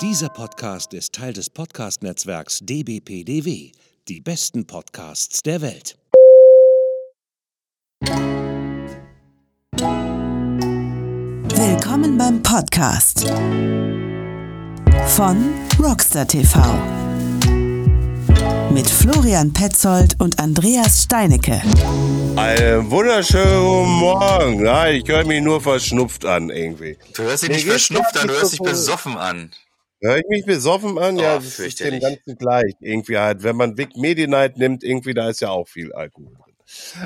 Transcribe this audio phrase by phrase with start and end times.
[0.00, 3.72] Dieser Podcast ist Teil des Podcast-Netzwerks dbpdw.
[4.08, 5.96] Die besten Podcasts der Welt.
[11.54, 13.26] Willkommen beim Podcast
[15.08, 15.52] von
[15.82, 16.60] Rockstar TV
[18.70, 21.60] mit Florian Petzold und Andreas Steinecke.
[22.36, 24.62] Einen wunderschönen guten Morgen.
[24.62, 26.96] Nein, ich höre mich nur verschnupft an irgendwie.
[27.14, 29.50] Du hörst dich nicht verschnupft an, du hörst dich so- besoffen an.
[30.00, 31.16] Höre ich mich besoffen an?
[31.16, 32.00] Oh, ja, das ist dem.
[32.00, 32.74] Ganzen gleich.
[32.80, 36.34] Irgendwie halt, wenn man Big Medi Night nimmt, irgendwie, da ist ja auch viel Alkohol
[36.34, 36.46] drin.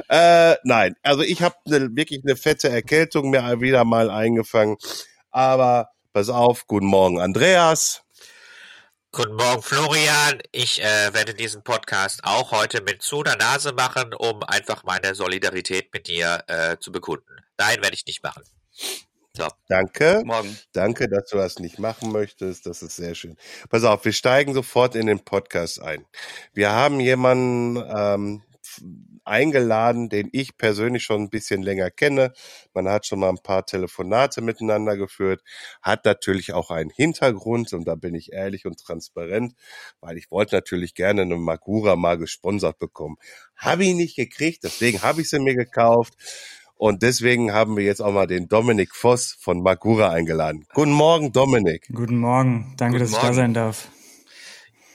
[0.09, 4.77] Äh, nein, also ich habe ne, wirklich eine fette Erkältung mir wieder mal eingefangen.
[5.31, 8.03] Aber pass auf, guten Morgen, Andreas.
[9.13, 10.41] Guten Morgen, Florian.
[10.53, 15.15] Ich äh, werde diesen Podcast auch heute mit zu der Nase machen, um einfach meine
[15.15, 17.37] Solidarität mit dir äh, zu bekunden.
[17.59, 18.43] Nein, werde ich nicht machen.
[19.37, 20.23] So, Danke.
[20.25, 20.59] morgen.
[20.73, 22.67] Danke, dass du das nicht machen möchtest.
[22.67, 23.37] Das ist sehr schön.
[23.69, 26.05] Pass auf, wir steigen sofort in den Podcast ein.
[26.53, 28.43] Wir haben jemanden ähm,
[29.25, 32.33] eingeladen, den ich persönlich schon ein bisschen länger kenne.
[32.75, 35.43] Man hat schon mal ein paar Telefonate miteinander geführt,
[35.83, 39.55] hat natürlich auch einen Hintergrund und da bin ich ehrlich und transparent,
[40.01, 43.17] weil ich wollte natürlich gerne eine Magura mal gesponsert bekommen.
[43.57, 46.15] Habe ich nicht gekriegt, deswegen habe ich sie mir gekauft.
[46.81, 50.67] Und deswegen haben wir jetzt auch mal den Dominik Voss von Magura eingeladen.
[50.73, 51.87] Guten Morgen, Dominik.
[51.93, 53.35] Guten Morgen, danke, Guten dass ich da Morgen.
[53.35, 53.89] sein darf.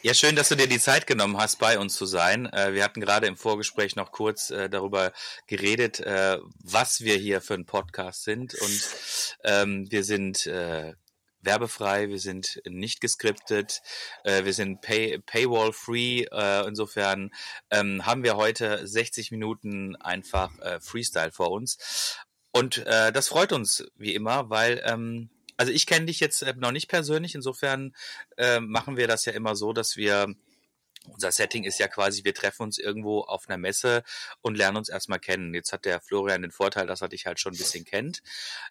[0.02, 2.48] Ja, schön, dass du dir die Zeit genommen hast, bei uns zu sein.
[2.48, 5.12] Äh, wir hatten gerade im Vorgespräch noch kurz äh, darüber
[5.46, 8.56] geredet, äh, was wir hier für ein Podcast sind.
[8.56, 8.82] Und
[9.44, 10.50] ähm, wir sind
[11.46, 13.82] werbefrei, wir sind nicht geskriptet,
[14.24, 16.26] äh, wir sind pay Paywall-free.
[16.32, 17.32] Äh, insofern
[17.70, 22.18] ähm, haben wir heute 60 Minuten einfach äh, Freestyle vor uns.
[22.52, 26.54] Und äh, das freut uns wie immer, weil ähm, also ich kenne dich jetzt äh,
[26.58, 27.96] noch nicht persönlich, insofern
[28.38, 30.34] äh, machen wir das ja immer so, dass wir
[31.08, 34.04] unser Setting ist ja quasi, wir treffen uns irgendwo auf einer Messe
[34.42, 35.54] und lernen uns erstmal kennen.
[35.54, 38.22] Jetzt hat der Florian den Vorteil, dass er dich halt schon ein bisschen kennt.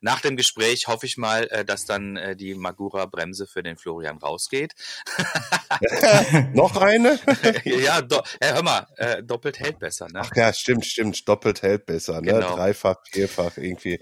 [0.01, 4.19] Nach dem Gespräch hoffe ich mal, äh, dass dann äh, die Magura-Bremse für den Florian
[4.19, 4.75] rausgeht.
[6.55, 7.19] Noch eine?
[7.65, 10.21] ja, äh, hör mal, äh, doppelt hält besser, ne?
[10.25, 11.29] Ach ja, stimmt, stimmt.
[11.29, 12.33] Doppelt hält besser, ne?
[12.33, 12.57] Genau.
[12.57, 13.99] Dreifach, vierfach irgendwie.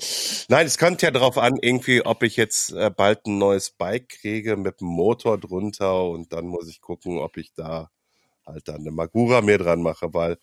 [0.49, 4.57] Nein, es kommt ja drauf an, irgendwie, ob ich jetzt bald ein neues Bike kriege
[4.57, 7.91] mit einem Motor drunter und dann muss ich gucken, ob ich da
[8.47, 10.39] halt dann eine Magura mir dran mache, weil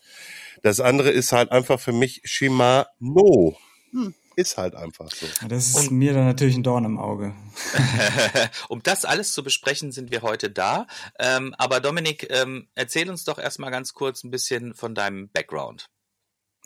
[0.62, 3.56] das andere ist halt einfach für mich Shimano.
[3.92, 5.26] Hm, ist halt einfach so.
[5.48, 7.34] Das ist Und- mir dann natürlich ein Dorn im Auge.
[8.68, 10.86] um das alles zu besprechen, sind wir heute da.
[11.18, 15.86] Ähm, aber Dominik, ähm, erzähl uns doch erstmal ganz kurz ein bisschen von deinem Background.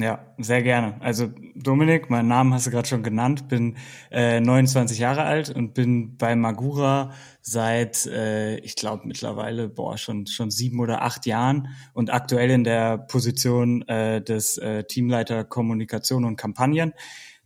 [0.00, 1.00] Ja, sehr gerne.
[1.00, 3.76] Also Dominik, meinen Namen hast du gerade schon genannt, bin
[4.10, 7.12] äh, 29 Jahre alt und bin bei Magura
[7.42, 12.64] seit, äh, ich glaube mittlerweile, boah, schon schon sieben oder acht Jahren und aktuell in
[12.64, 16.92] der Position äh, des äh, Teamleiter Kommunikation und Kampagnen.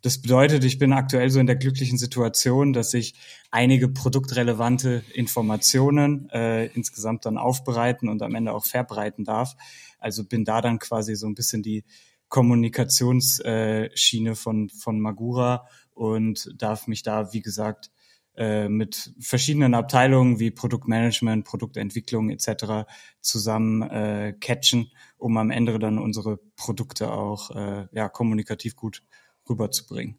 [0.00, 3.15] Das bedeutet, ich bin aktuell so in der glücklichen Situation, dass ich
[3.50, 9.54] einige produktrelevante Informationen äh, insgesamt dann aufbereiten und am Ende auch verbreiten darf.
[9.98, 11.84] Also bin da dann quasi so ein bisschen die
[12.28, 17.91] Kommunikationsschiene von, von Magura und darf mich da, wie gesagt,
[18.39, 22.89] äh, mit verschiedenen Abteilungen wie Produktmanagement, Produktentwicklung etc.
[23.21, 29.03] zusammen äh, catchen, um am Ende dann unsere Produkte auch äh, ja, kommunikativ gut
[29.49, 30.19] rüberzubringen.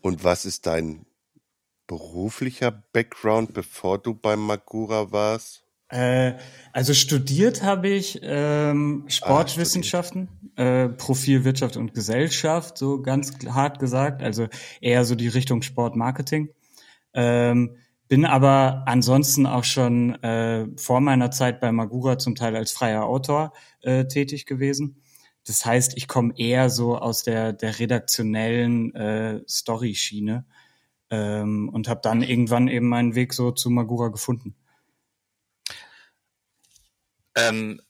[0.00, 1.06] Und was ist dein
[1.86, 5.61] beruflicher Background, bevor du beim Magura warst?
[5.92, 6.38] Äh,
[6.72, 14.22] also studiert habe ich ähm, Sportwissenschaften, äh, Profil Wirtschaft und Gesellschaft, so ganz hart gesagt,
[14.22, 14.48] also
[14.80, 16.48] eher so die Richtung Sportmarketing.
[17.12, 17.76] Ähm,
[18.08, 23.04] bin aber ansonsten auch schon äh, vor meiner Zeit bei Magura zum Teil als freier
[23.04, 25.02] Autor äh, tätig gewesen.
[25.46, 30.46] Das heißt, ich komme eher so aus der, der redaktionellen äh, Story-Schiene
[31.10, 34.54] ähm, und habe dann irgendwann eben meinen Weg so zu Magura gefunden.
[37.34, 37.80] Ähm,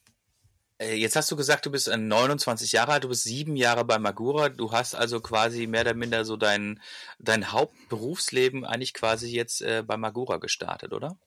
[0.79, 3.85] äh, jetzt hast du gesagt, du bist äh, 29 Jahre alt, du bist sieben Jahre
[3.85, 4.49] bei Magura.
[4.49, 6.79] Du hast also quasi mehr oder minder so dein,
[7.19, 11.17] dein Hauptberufsleben eigentlich quasi jetzt äh, bei Magura gestartet, oder?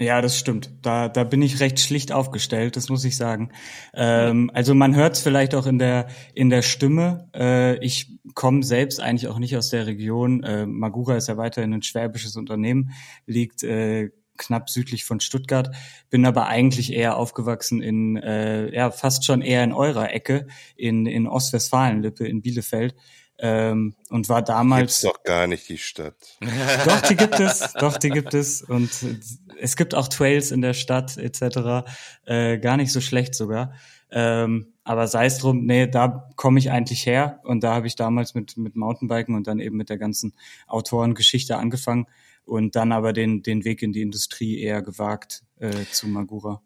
[0.00, 0.72] Ja, das stimmt.
[0.82, 3.52] Da, da bin ich recht schlicht aufgestellt, das muss ich sagen.
[3.94, 7.28] Ähm, also man hört es vielleicht auch in der in der Stimme.
[7.34, 10.42] Äh, ich komme selbst eigentlich auch nicht aus der Region.
[10.42, 12.90] Äh, Magura ist ja weiterhin ein schwäbisches Unternehmen,
[13.26, 15.74] liegt äh, knapp südlich von Stuttgart,
[16.10, 20.46] bin aber eigentlich eher aufgewachsen in, äh, ja, fast schon eher in eurer Ecke,
[20.76, 22.94] in, in Ostwestfalen-Lippe, in Bielefeld.
[23.38, 25.00] ähm, und war damals.
[25.00, 26.14] Gibt's doch gar nicht die Stadt.
[26.84, 28.62] Doch, die gibt es, doch, die gibt es.
[28.62, 28.90] Und
[29.58, 31.88] es gibt auch Trails in der Stadt etc.
[32.24, 33.72] Äh, gar nicht so schlecht sogar.
[34.12, 37.96] Ähm, aber sei es drum, nee, da komme ich eigentlich her und da habe ich
[37.96, 40.34] damals mit, mit Mountainbiken und dann eben mit der ganzen
[40.66, 42.06] Autorengeschichte angefangen
[42.44, 46.62] und dann aber den, den Weg in die Industrie eher gewagt äh, zu Magura.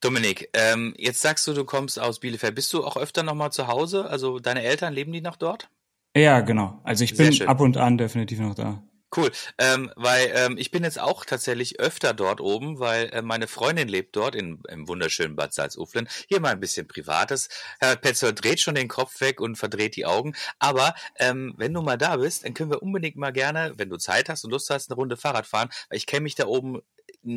[0.00, 2.54] Dominik, ähm, jetzt sagst du, du kommst aus Bielefeld.
[2.54, 4.06] Bist du auch öfter nochmal zu Hause?
[4.06, 5.70] Also deine Eltern, leben die noch dort?
[6.16, 6.80] Ja, genau.
[6.84, 8.82] Also ich bin ab und an definitiv noch da.
[9.16, 13.46] Cool, ähm, weil ähm, ich bin jetzt auch tatsächlich öfter dort oben, weil äh, meine
[13.46, 16.06] Freundin lebt dort in, im wunderschönen Bad Salzuflen.
[16.28, 17.48] Hier mal ein bisschen Privates.
[17.80, 20.34] Herr Petzold dreht schon den Kopf weg und verdreht die Augen.
[20.58, 23.96] Aber ähm, wenn du mal da bist, dann können wir unbedingt mal gerne, wenn du
[23.96, 26.82] Zeit hast und Lust hast, eine Runde Fahrrad fahren, weil ich kenne mich da oben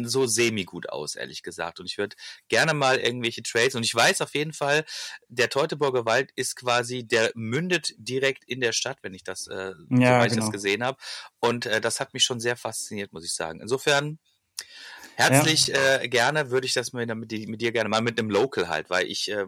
[0.05, 1.79] so semi gut aus, ehrlich gesagt.
[1.79, 2.15] Und ich würde
[2.47, 3.75] gerne mal irgendwelche Trails.
[3.75, 4.85] Und ich weiß auf jeden Fall,
[5.27, 9.55] der Teutoburger Wald ist quasi, der mündet direkt in der Stadt, wenn ich das, äh,
[9.55, 10.23] ja, genau.
[10.23, 10.51] ich das genau.
[10.51, 10.97] gesehen habe.
[11.39, 13.61] Und äh, das hat mich schon sehr fasziniert, muss ich sagen.
[13.61, 14.19] Insofern
[15.15, 15.97] herzlich ja.
[15.97, 18.89] äh, gerne würde ich das mit, mit, mit, dir gerne mal mit einem Local halt,
[18.89, 19.45] weil ich äh,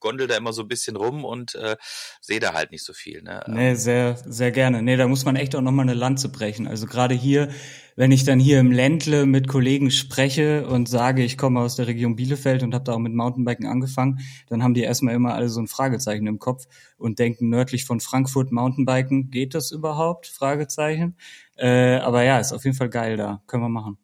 [0.00, 1.76] gondel da immer so ein bisschen rum und äh,
[2.20, 3.22] sehe da halt nicht so viel.
[3.22, 3.42] Ne?
[3.46, 4.82] Nee, sehr, sehr gerne.
[4.82, 6.66] Nee, da muss man echt auch nochmal eine Lanze brechen.
[6.66, 7.50] Also gerade hier,
[7.96, 11.86] wenn ich dann hier im Ländle mit Kollegen spreche und sage, ich komme aus der
[11.86, 15.48] Region Bielefeld und habe da auch mit Mountainbiken angefangen, dann haben die erstmal immer alle
[15.48, 16.64] so ein Fragezeichen im Kopf
[16.96, 20.26] und denken nördlich von Frankfurt Mountainbiken, geht das überhaupt?
[20.26, 21.16] Fragezeichen.
[21.56, 23.42] Äh, aber ja, ist auf jeden Fall geil da.
[23.46, 23.98] Können wir machen.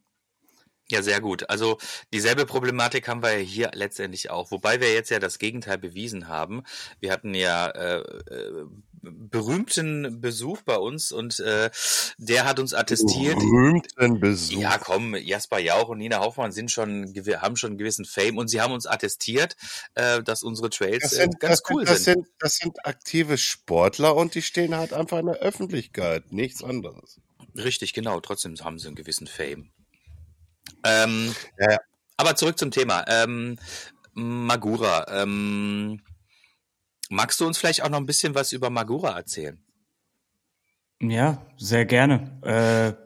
[0.89, 1.51] Ja, sehr gut.
[1.51, 1.79] Also
[2.13, 6.29] dieselbe Problematik haben wir ja hier letztendlich auch, wobei wir jetzt ja das Gegenteil bewiesen
[6.29, 6.63] haben.
[7.01, 8.67] Wir hatten ja äh, äh,
[9.03, 11.71] berühmten Besuch bei uns und äh,
[12.19, 13.37] der hat uns attestiert.
[13.37, 14.61] Berühmten Besuch.
[14.61, 18.49] Ja, komm, Jasper Jauch und Nina Hoffmann sind schon, haben schon einen gewissen Fame und
[18.49, 19.57] sie haben uns attestiert,
[19.95, 22.15] äh, dass unsere Trails das sind, ganz das cool sind, das sind.
[22.15, 22.27] sind.
[22.39, 27.21] Das sind aktive Sportler und die stehen halt einfach in der Öffentlichkeit, nichts anderes.
[27.57, 28.21] Richtig, genau.
[28.21, 29.71] Trotzdem haben sie einen gewissen Fame.
[30.85, 31.79] Ähm, ja.
[32.17, 33.05] Aber zurück zum Thema.
[33.09, 33.59] Ähm,
[34.15, 35.07] Magura.
[35.11, 36.01] Ähm,
[37.11, 39.63] magst du uns vielleicht auch noch ein bisschen was über Magura erzählen?
[41.01, 42.41] Ja, sehr gerne.
[42.43, 43.06] Äh,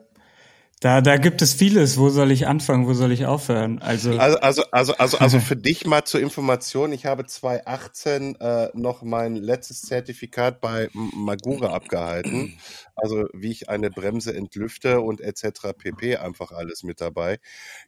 [0.81, 1.99] da, da gibt es vieles.
[1.99, 2.87] Wo soll ich anfangen?
[2.87, 3.79] Wo soll ich aufhören?
[3.83, 6.91] Also, also, also, also, also, also für dich mal zur Information.
[6.91, 12.57] Ich habe 2018 äh, noch mein letztes Zertifikat bei Magura abgehalten.
[12.95, 15.73] Also wie ich eine Bremse entlüfte und etc.
[15.77, 16.17] pp.
[16.17, 17.37] Einfach alles mit dabei.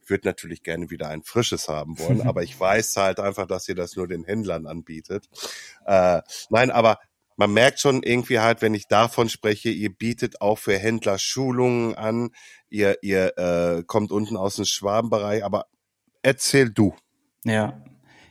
[0.04, 3.68] Ich würde natürlich gerne wieder ein frisches haben wollen, aber ich weiß halt einfach, dass
[3.68, 5.30] ihr das nur den Händlern anbietet.
[5.88, 7.00] Äh, nein, aber
[7.38, 11.96] man merkt schon irgendwie halt, wenn ich davon spreche, ihr bietet auch für Händler Schulungen
[11.96, 12.32] an,
[12.70, 15.66] ihr, ihr äh, kommt unten aus dem Schwabenbereich, aber
[16.22, 16.96] erzähl du.
[17.44, 17.82] Ja.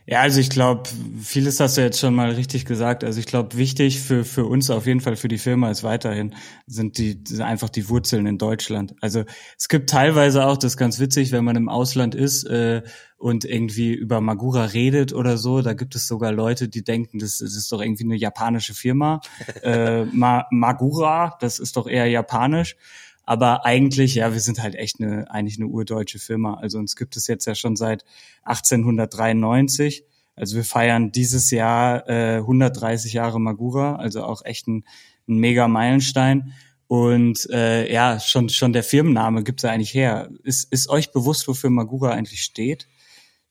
[0.05, 0.89] Ja, also ich glaube,
[1.21, 3.05] vieles hast du jetzt schon mal richtig gesagt.
[3.05, 6.35] Also ich glaube, wichtig für, für uns auf jeden Fall für die Firma ist weiterhin,
[6.67, 8.95] sind die sind einfach die Wurzeln in Deutschland.
[8.99, 9.23] Also
[9.57, 12.81] es gibt teilweise auch, das ist ganz witzig, wenn man im Ausland ist äh,
[13.23, 17.37] und irgendwie über Magura redet oder so, da gibt es sogar Leute, die denken, das,
[17.37, 19.21] das ist doch irgendwie eine japanische Firma.
[19.63, 22.75] äh, Ma Magura, das ist doch eher japanisch.
[23.23, 26.55] Aber eigentlich, ja, wir sind halt echt eine, eigentlich eine urdeutsche Firma.
[26.55, 28.03] Also uns gibt es jetzt ja schon seit
[28.43, 30.03] 1893.
[30.35, 34.83] Also wir feiern dieses Jahr äh, 130 Jahre Magura, also auch echt ein,
[35.29, 36.51] ein mega Meilenstein.
[36.87, 40.29] Und äh, ja, schon schon der Firmenname gibt's ja eigentlich her.
[40.43, 42.89] Ist, ist euch bewusst, wofür Magura eigentlich steht?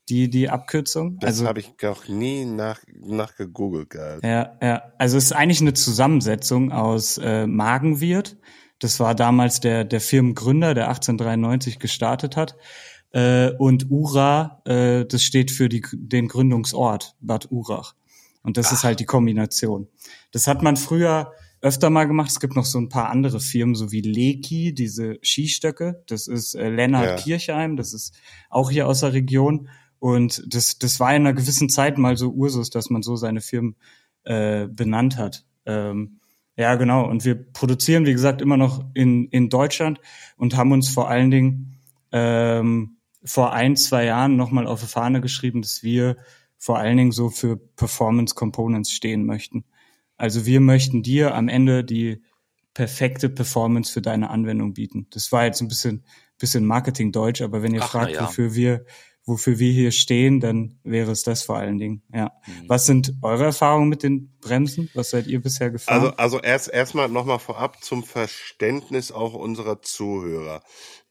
[0.09, 1.17] Die die Abkürzung?
[1.19, 4.23] Das also, habe ich auch nie nach nachgegoogelt gehabt.
[4.23, 4.83] Ja, ja.
[4.97, 8.37] Also es ist eigentlich eine Zusammensetzung aus äh, Magenwirt,
[8.83, 12.57] das war damals der, der Firmengründer, der 1893 gestartet hat.
[13.11, 17.95] Äh, und Ura, äh, das steht für die, den Gründungsort, Bad Urach.
[18.41, 18.73] Und das Ach.
[18.73, 19.87] ist halt die Kombination.
[20.33, 21.31] Das hat man früher
[21.61, 22.29] öfter mal gemacht.
[22.29, 26.03] Es gibt noch so ein paar andere Firmen, so wie Leki, diese Skistöcke.
[26.07, 27.15] Das ist äh, Lennart ja.
[27.15, 28.13] Kirchheim, das ist
[28.49, 29.69] auch hier aus der Region.
[30.03, 33.39] Und das, das war in einer gewissen Zeit mal so Ursus, dass man so seine
[33.39, 33.77] Firmen
[34.25, 35.45] äh, benannt hat.
[35.65, 36.19] Ähm,
[36.57, 37.07] ja, genau.
[37.09, 40.01] Und wir produzieren, wie gesagt, immer noch in, in Deutschland
[40.35, 41.79] und haben uns vor allen Dingen
[42.11, 46.17] ähm, vor ein, zwei Jahren nochmal auf die Fahne geschrieben, dass wir
[46.57, 49.63] vor allen Dingen so für Performance Components stehen möchten.
[50.17, 52.21] Also wir möchten dir am Ende die
[52.73, 55.07] perfekte Performance für deine Anwendung bieten.
[55.11, 56.03] Das war jetzt ein bisschen,
[56.37, 58.23] bisschen Marketing-Deutsch, aber wenn ihr Ach, fragt, ja.
[58.23, 58.83] wofür wir
[59.25, 62.03] wofür wir hier stehen, dann wäre es das vor allen Dingen.
[62.13, 62.31] Ja.
[62.45, 62.69] Mhm.
[62.69, 64.89] Was sind eure Erfahrungen mit den Bremsen?
[64.93, 66.01] Was seid ihr bisher gefahren?
[66.01, 70.61] Also, also erst erstmal nochmal vorab zum Verständnis auch unserer Zuhörer.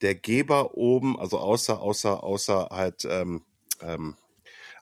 [0.02, 3.42] Der Geber oben, also außer, außer, außer halt, ähm,
[3.80, 4.16] ähm,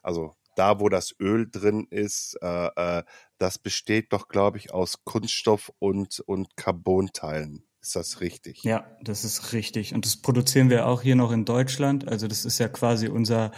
[0.03, 3.03] also da wo das Öl drin ist, äh, äh,
[3.37, 7.63] das besteht doch, glaube ich, aus Kunststoff und, und Carbonteilen.
[7.81, 8.63] Ist das richtig?
[8.63, 9.95] Ja, das ist richtig.
[9.95, 12.07] Und das produzieren wir auch hier noch in Deutschland.
[12.07, 13.51] Also das ist ja quasi unser,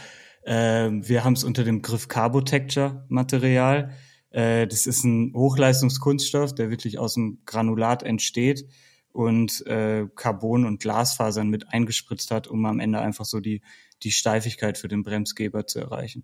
[0.44, 3.94] äh, wir haben es unter dem Griff Carbotecture Material.
[4.30, 8.66] Äh, das ist ein Hochleistungskunststoff, der wirklich aus dem Granulat entsteht
[9.12, 13.62] und äh, Carbon und Glasfasern mit eingespritzt hat, um am Ende einfach so die,
[14.04, 16.24] die Steifigkeit für den Bremsgeber zu erreichen.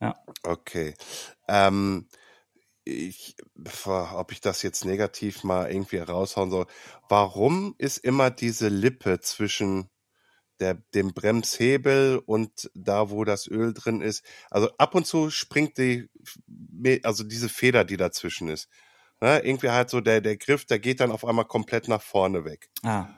[0.00, 0.16] Ja.
[0.42, 0.94] Okay.
[1.48, 2.08] Ähm,
[2.86, 3.34] ich,
[3.84, 6.66] ob ich das jetzt negativ mal irgendwie raushauen soll.
[7.08, 9.90] Warum ist immer diese Lippe zwischen
[10.60, 14.24] der, dem Bremshebel und da, wo das Öl drin ist?
[14.50, 16.08] Also ab und zu springt die,
[17.02, 18.68] also diese Feder, die dazwischen ist.
[19.20, 19.40] Ne?
[19.40, 22.70] Irgendwie halt so der, der Griff, der geht dann auf einmal komplett nach vorne weg.
[22.84, 23.08] Ah.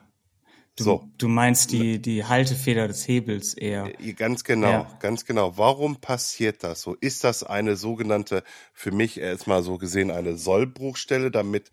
[0.79, 1.09] Du, so.
[1.17, 3.91] du meinst die, die Haltefeder des Hebels eher.
[3.99, 4.97] Äh, ganz genau, ja.
[5.01, 5.57] ganz genau.
[5.57, 6.95] Warum passiert das so?
[6.95, 8.43] Ist das eine sogenannte,
[8.73, 11.71] für mich erstmal so gesehen, eine Sollbruchstelle, damit,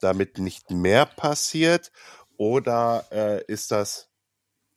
[0.00, 1.92] damit nicht mehr passiert?
[2.36, 4.10] Oder äh, ist das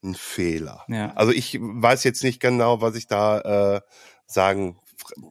[0.03, 0.83] ein Fehler?
[0.87, 1.13] Ja.
[1.15, 3.81] Also ich weiß jetzt nicht genau, was ich da äh,
[4.27, 4.77] sagen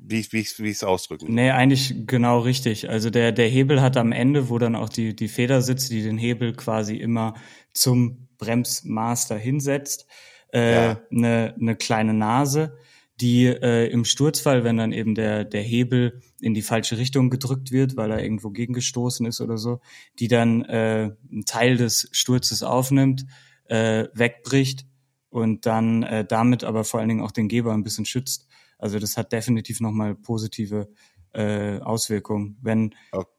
[0.01, 1.33] wie, wie, wie ich es ausdrücken.
[1.35, 2.91] Nee, eigentlich genau richtig.
[2.91, 6.03] Also der, der Hebel hat am Ende, wo dann auch die, die Feder sitzt, die
[6.03, 7.35] den Hebel quasi immer
[7.75, 10.07] zum Bremsmaster hinsetzt,
[10.53, 11.01] äh, ja.
[11.11, 12.79] eine, eine kleine Nase,
[13.21, 17.71] die äh, im Sturzfall, wenn dann eben der, der Hebel in die falsche Richtung gedrückt
[17.71, 19.81] wird, weil er irgendwo gegengestoßen ist oder so,
[20.19, 23.27] die dann äh, einen Teil des Sturzes aufnimmt,
[23.67, 24.87] äh, wegbricht
[25.31, 28.47] und dann äh, damit aber vor allen Dingen auch den Geber ein bisschen schützt.
[28.79, 30.89] Also das hat definitiv nochmal positive
[31.33, 32.59] äh, Auswirkungen.
[32.63, 33.34] Wenn okay.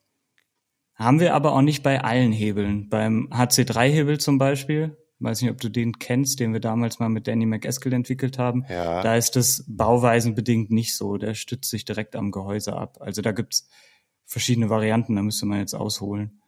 [0.96, 2.90] Haben wir aber auch nicht bei allen Hebeln.
[2.90, 7.28] Beim HC3-Hebel zum Beispiel, weiß nicht, ob du den kennst, den wir damals mal mit
[7.28, 8.66] Danny McEskill entwickelt haben.
[8.70, 9.02] Ja.
[9.02, 11.18] Da ist das bauweisenbedingt nicht so.
[11.18, 12.98] Der stützt sich direkt am Gehäuse ab.
[13.02, 13.68] Also da gibt's
[14.26, 16.42] verschiedene Varianten, da müsste man jetzt ausholen.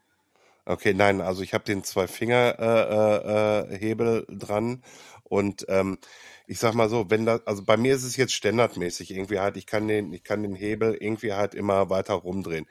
[0.66, 4.84] Okay, nein, also ich habe den zwei Finger äh, äh, Hebel dran
[5.24, 5.98] und ähm,
[6.46, 9.56] ich sag mal so, wenn das, also bei mir ist es jetzt standardmäßig irgendwie halt,
[9.56, 12.66] ich kann den, ich kann den Hebel irgendwie halt immer weiter rumdrehen.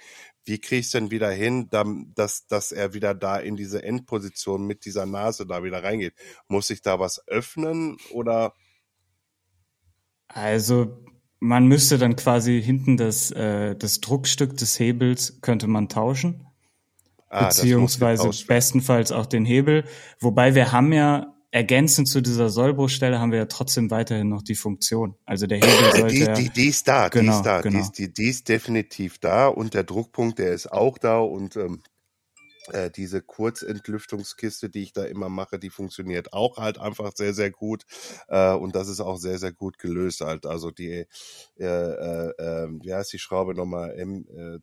[0.46, 1.68] Wie kriege ich denn wieder hin,
[2.14, 6.14] dass, dass er wieder da in diese Endposition mit dieser Nase da wieder reingeht?
[6.46, 8.54] Muss ich da was öffnen oder?
[10.28, 11.04] Also
[11.40, 16.46] man müsste dann quasi hinten das, äh, das Druckstück des Hebels könnte man tauschen.
[17.28, 19.84] Ah, beziehungsweise bestenfalls auch den Hebel.
[20.20, 24.54] Wobei wir haben ja ergänzend zu dieser Sollbruchstelle haben wir ja trotzdem weiterhin noch die
[24.54, 25.16] Funktion.
[25.24, 27.76] Also der Hebel sollte die, die, die ist da, genau, die ist da, genau.
[27.76, 31.56] die, ist, die, die ist definitiv da und der Druckpunkt, der ist auch da und
[31.56, 31.82] ähm,
[32.72, 37.50] äh, diese Kurzentlüftungskiste, die ich da immer mache, die funktioniert auch halt einfach sehr, sehr
[37.50, 37.84] gut.
[38.28, 40.46] Äh, und das ist auch sehr, sehr gut gelöst halt.
[40.46, 41.06] Also die,
[41.58, 43.94] äh, äh, ähm, wie heißt die Schraube nochmal?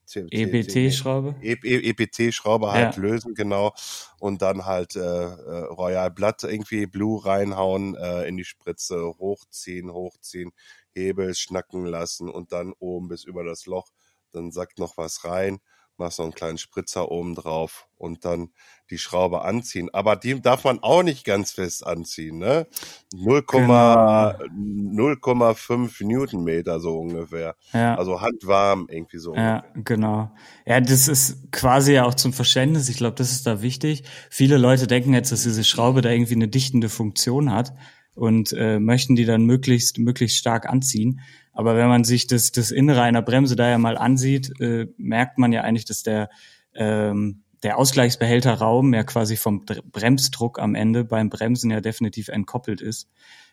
[0.06, 1.36] EBT-Schraube?
[1.42, 3.02] EBT-Schraube halt ja.
[3.02, 3.74] lösen, genau.
[4.20, 9.92] Und dann halt äh, äh, Royal Blatt irgendwie Blue reinhauen, äh, in die Spritze, hochziehen,
[9.92, 10.52] hochziehen,
[10.94, 13.90] Hebel schnacken lassen und dann oben bis über das Loch.
[14.32, 15.60] Dann sackt noch was rein
[15.98, 18.50] machst noch einen kleinen Spritzer oben drauf und dann
[18.90, 19.90] die Schraube anziehen.
[19.94, 22.68] Aber die darf man auch nicht ganz fest anziehen, ne?
[23.14, 26.10] 0,5 genau.
[26.10, 27.56] Newtonmeter so ungefähr.
[27.74, 27.96] Ja.
[27.96, 29.36] Also handwarm irgendwie so.
[29.36, 29.84] Ja, ungefähr.
[29.84, 30.32] genau.
[30.66, 32.90] Ja, das ist quasi ja auch zum Verständnis.
[32.90, 34.04] Ich glaube, das ist da wichtig.
[34.30, 37.74] Viele Leute denken jetzt, dass diese Schraube da irgendwie eine dichtende Funktion hat
[38.16, 41.22] und äh, möchten die dann möglichst möglichst stark anziehen.
[41.54, 45.38] Aber wenn man sich das, das Innere einer Bremse da ja mal ansieht, äh, merkt
[45.38, 46.30] man ja eigentlich, dass der,
[46.74, 53.10] ähm, der Ausgleichsbehälterraum ja quasi vom Bremsdruck am Ende beim Bremsen ja definitiv entkoppelt ist.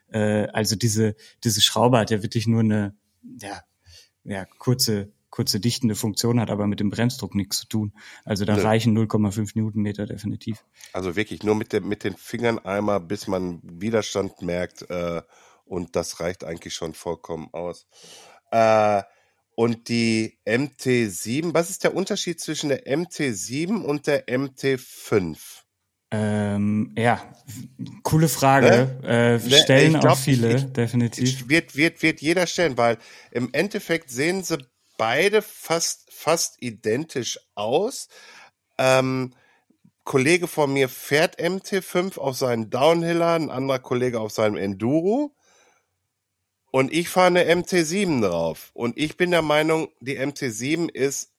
[0.09, 1.15] Äh, also diese,
[1.45, 2.95] diese Schraube hat ja wirklich nur eine
[3.41, 3.63] ja,
[4.25, 7.93] ja, kurze, kurze dichtende Funktion, hat aber mit dem Bremsdruck nichts zu tun.
[8.25, 8.65] Also da ne.
[8.65, 10.65] reichen 0,5 Newtonmeter definitiv.
[10.93, 15.23] Also wirklich nur mit, der, mit den Fingern einmal, bis man Widerstand merkt, äh,
[15.71, 17.87] und das reicht eigentlich schon vollkommen aus.
[18.51, 19.03] Äh,
[19.55, 25.37] und die MT7, was ist der Unterschied zwischen der MT7 und der MT5?
[26.11, 27.23] Ähm, ja,
[28.03, 28.99] coole Frage.
[29.03, 29.09] Ne?
[29.09, 31.49] Äh, ne, stellen glaub, auch viele, ich, definitiv.
[31.49, 32.99] Wird, wird, wird jeder stellen, weil
[33.31, 34.59] im Endeffekt sehen sie
[34.99, 38.09] beide fast, fast identisch aus.
[38.77, 39.35] Ähm,
[40.03, 45.37] Kollege von mir fährt MT5 auf seinen Downhiller, ein anderer Kollege auf seinem Enduro.
[46.71, 48.71] Und ich fahre eine MT7 drauf.
[48.75, 51.33] Und ich bin der Meinung, die MT7 ist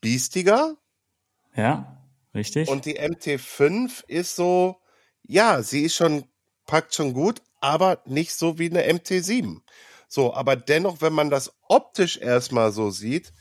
[0.00, 0.76] biestiger.
[1.54, 2.02] Ja,
[2.34, 2.68] richtig.
[2.68, 4.76] Und die MT5 ist so,
[5.22, 6.24] ja, sie ist schon,
[6.66, 9.62] packt schon gut, aber nicht so wie eine MT7.
[10.08, 13.32] So, aber dennoch, wenn man das optisch erstmal so sieht,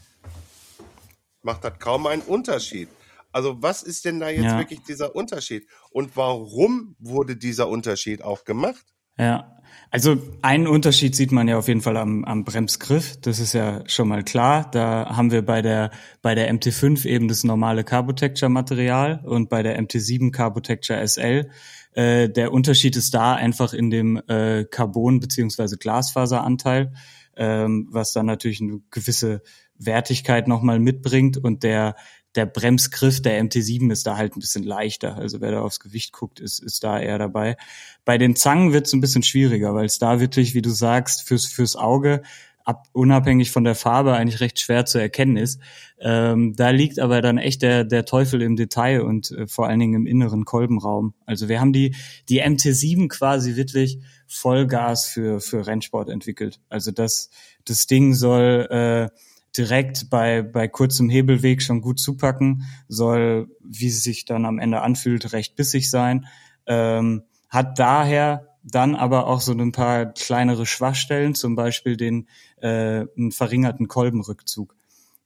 [1.42, 2.90] macht das kaum einen Unterschied.
[3.32, 4.58] Also was ist denn da jetzt Ja.
[4.60, 5.68] wirklich dieser Unterschied?
[5.92, 8.95] Und warum wurde dieser Unterschied auch gemacht?
[9.18, 9.56] Ja,
[9.92, 13.16] also einen Unterschied sieht man ja auf jeden Fall am, am Bremsgriff.
[13.22, 14.70] Das ist ja schon mal klar.
[14.70, 15.92] Da haben wir bei der
[16.22, 21.50] bei der MT5 eben das normale Carbotecture Material und bei der MT7 Carbotecture SL.
[21.94, 26.92] Äh, der Unterschied ist da einfach in dem äh, Carbon beziehungsweise Glasfaseranteil,
[27.38, 29.44] ähm, was dann natürlich eine gewisse
[29.78, 31.96] Wertigkeit nochmal mitbringt und der
[32.36, 35.15] der Bremsgriff der MT7 ist da halt ein bisschen leichter.
[35.15, 37.58] Also wer da aufs Gewicht guckt, ist, ist da eher dabei.
[38.04, 41.27] Bei den Zangen wird es ein bisschen schwieriger, weil es da wirklich, wie du sagst,
[41.27, 42.22] fürs, fürs Auge
[42.65, 45.62] ab, unabhängig von der Farbe eigentlich recht schwer zu erkennen ist.
[46.00, 49.80] Ähm, da liegt aber dann echt der, der Teufel im Detail und äh, vor allen
[49.80, 51.13] Dingen im inneren Kolbenraum.
[51.25, 51.96] Also wir haben die,
[52.27, 56.60] die MT7 quasi wirklich Vollgas für, für Rennsport entwickelt.
[56.68, 57.30] Also das,
[57.63, 59.15] das Ding soll äh,
[59.58, 64.82] direkt bei, bei kurzem Hebelweg schon gut zupacken, soll, wie es sich dann am Ende
[64.82, 66.26] anfühlt, recht bissig sein,
[66.68, 72.28] ähm, hat daher dann aber auch so ein paar kleinere Schwachstellen, zum Beispiel den
[72.62, 74.76] äh, einen verringerten Kolbenrückzug.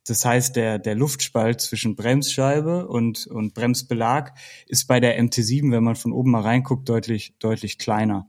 [0.05, 4.31] Das heißt, der, der Luftspalt zwischen Bremsscheibe und, und Bremsbelag
[4.67, 8.27] ist bei der MT7, wenn man von oben mal reinguckt, deutlich, deutlich kleiner.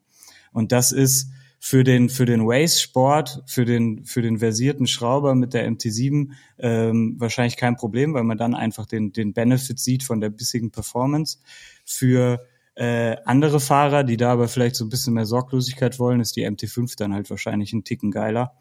[0.53, 1.31] Und das ist
[1.63, 6.31] für den für den Race Sport, für den für den versierten Schrauber mit der MT7
[6.59, 10.71] ähm, wahrscheinlich kein Problem, weil man dann einfach den den Benefit sieht von der bissigen
[10.71, 11.39] Performance.
[11.85, 12.41] Für
[12.77, 16.49] äh, andere Fahrer, die da aber vielleicht so ein bisschen mehr Sorglosigkeit wollen, ist die
[16.49, 18.55] MT5 dann halt wahrscheinlich ein Ticken geiler,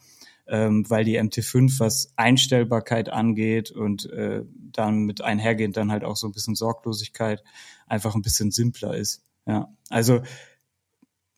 [0.45, 6.17] ähm, weil die MT5 was Einstellbarkeit angeht und äh, dann mit einhergehend dann halt auch
[6.17, 7.43] so ein bisschen Sorglosigkeit
[7.87, 9.23] einfach ein bisschen simpler ist.
[9.45, 10.21] Ja, also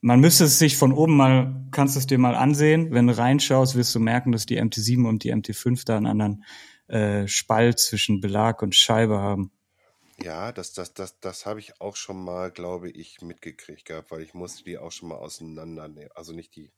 [0.02, 2.90] man müsste es sich von oben mal, kannst es dir mal ansehen.
[2.90, 6.44] Wenn du reinschaust, wirst du merken, dass die MT7 und die MT5 da einen anderen
[6.88, 9.52] äh, Spalt zwischen Belag und Scheibe haben.
[10.20, 14.22] Ja, das, das, das, das habe ich auch schon mal, glaube ich, mitgekriegt gehabt, weil
[14.22, 16.10] ich musste die auch schon mal auseinandernehmen.
[16.16, 16.72] Also nicht die,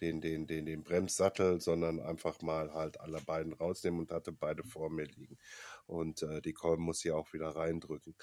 [0.00, 4.64] den, den, den, den Bremssattel, sondern einfach mal halt alle beiden rausnehmen und hatte beide
[4.64, 5.38] vor mir liegen.
[5.86, 8.16] Und äh, die Kolben muss ich auch wieder reindrücken.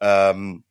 [0.00, 0.64] Ähm,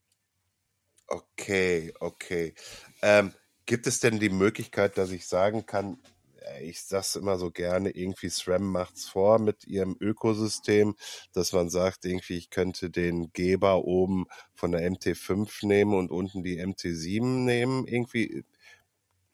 [1.09, 2.53] okay, okay.
[3.01, 3.33] Ähm,
[3.65, 5.97] gibt es denn die Möglichkeit, dass ich sagen kann,
[6.41, 10.95] äh, ich sag's immer so gerne, irgendwie SRAM macht's vor mit ihrem Ökosystem,
[11.33, 16.43] dass man sagt, irgendwie ich könnte den Geber oben von der MT5 nehmen und unten
[16.43, 18.43] die MT7 nehmen, irgendwie.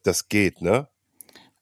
[0.04, 0.88] Das geht, ne?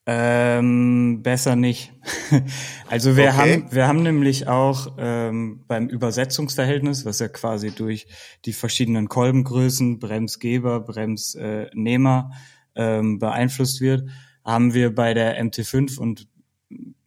[0.06, 1.92] Ähm, besser nicht.
[2.90, 3.32] also wir Okay.
[3.32, 8.06] haben wir haben nämlich auch ähm, beim Übersetzungsverhältnis, was ja quasi durch
[8.44, 12.32] die verschiedenen Kolbengrößen, Bremsgeber, Bremsnehmer
[12.74, 14.10] ähm, beeinflusst wird,
[14.44, 16.28] haben wir bei der MT5 und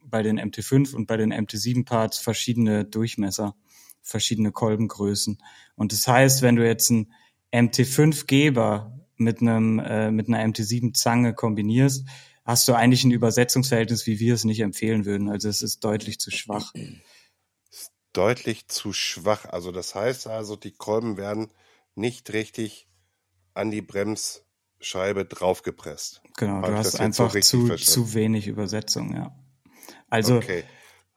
[0.04, 3.56] bei den MT5 und bei den MT7 Parts verschiedene Durchmesser,
[4.02, 5.38] verschiedene Kolbengrößen.
[5.76, 7.14] Und das heißt, wenn du jetzt einen
[7.54, 12.08] MT5 Geber mit einem äh, mit einer MT7 Zange kombinierst,
[12.48, 15.30] hast du eigentlich ein Übersetzungsverhältnis, wie wir es nicht empfehlen würden.
[15.30, 16.74] Also es ist deutlich zu schwach.
[18.14, 19.46] Deutlich zu schwach.
[19.46, 21.52] Also das heißt also, die Kolben werden
[21.94, 22.88] nicht richtig
[23.54, 26.22] an die Bremsscheibe draufgepresst.
[26.38, 28.08] Genau, Hab du hast so einfach richtig zu, verstanden?
[28.08, 29.36] zu wenig Übersetzung, ja.
[30.10, 30.64] Also Okay.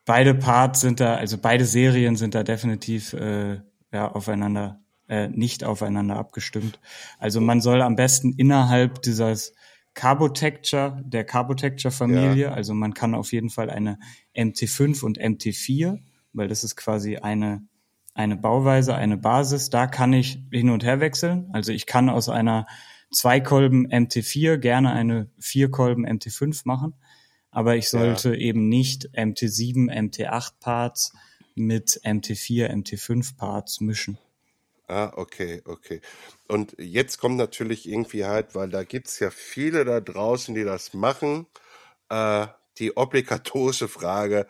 [0.04, 3.60] beide Parts sind da, also beide Serien sind da definitiv äh,
[3.92, 6.80] ja, aufeinander, äh, nicht aufeinander abgestimmt.
[7.18, 9.54] Also man soll am besten innerhalb dieses
[10.00, 13.98] Carbotecture, der Carbotecture-Familie, also man kann auf jeden Fall eine
[14.34, 15.98] MT5 und MT4,
[16.32, 17.68] weil das ist quasi eine,
[18.14, 21.50] eine Bauweise, eine Basis, da kann ich hin und her wechseln.
[21.52, 22.66] Also ich kann aus einer
[23.12, 26.94] Zweikolben MT4 gerne eine Vierkolben MT5 machen,
[27.50, 31.12] aber ich sollte eben nicht MT7, MT8 Parts
[31.54, 34.16] mit MT4, MT5 Parts mischen.
[34.90, 36.00] Ah, okay, okay.
[36.48, 40.94] Und jetzt kommt natürlich irgendwie halt, weil da gibt's ja viele da draußen, die das
[40.94, 41.46] machen,
[42.08, 42.48] äh,
[42.78, 44.48] die obligatorische Frage,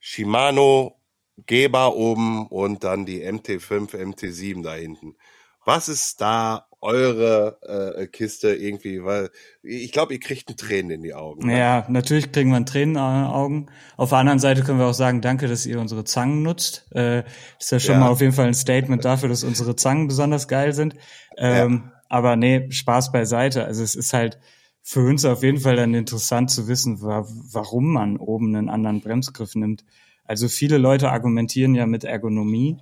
[0.00, 1.00] Shimano,
[1.46, 5.16] Geber oben und dann die MT5, MT7 da hinten.
[5.64, 7.58] Was ist da eure
[7.96, 9.04] äh, Kiste irgendwie?
[9.04, 9.30] Weil
[9.62, 11.46] ich glaube, ihr kriegt einen Tränen in die Augen.
[11.46, 11.58] ne?
[11.58, 13.66] Ja, natürlich kriegen wir Tränen in den Augen.
[13.96, 16.86] Auf der anderen Seite können wir auch sagen, danke, dass ihr unsere Zangen nutzt.
[16.94, 17.24] Äh,
[17.58, 18.00] ist ja schon Ja.
[18.00, 20.94] mal auf jeden Fall ein Statement dafür, dass unsere Zangen besonders geil sind.
[21.36, 23.64] Ähm, Aber nee, Spaß beiseite.
[23.64, 24.38] Also es ist halt
[24.82, 29.00] für uns auf jeden Fall dann interessant zu wissen, wa warum man oben einen anderen
[29.02, 29.84] Bremsgriff nimmt.
[30.24, 32.78] Also viele Leute argumentieren ja mit Ergonomie.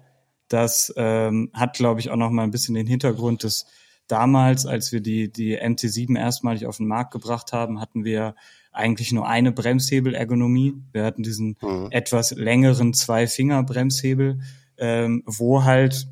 [0.49, 3.67] Das ähm, hat, glaube ich, auch noch mal ein bisschen den Hintergrund, dass
[4.09, 8.35] damals, als wir die, die MT7 erstmalig auf den Markt gebracht haben, hatten wir
[8.73, 10.75] eigentlich nur eine Bremshebelergonomie.
[10.93, 11.89] Wir hatten diesen mhm.
[11.91, 14.41] etwas längeren Zwei-Finger-Bremshebel,
[14.79, 16.09] ähm, wo halt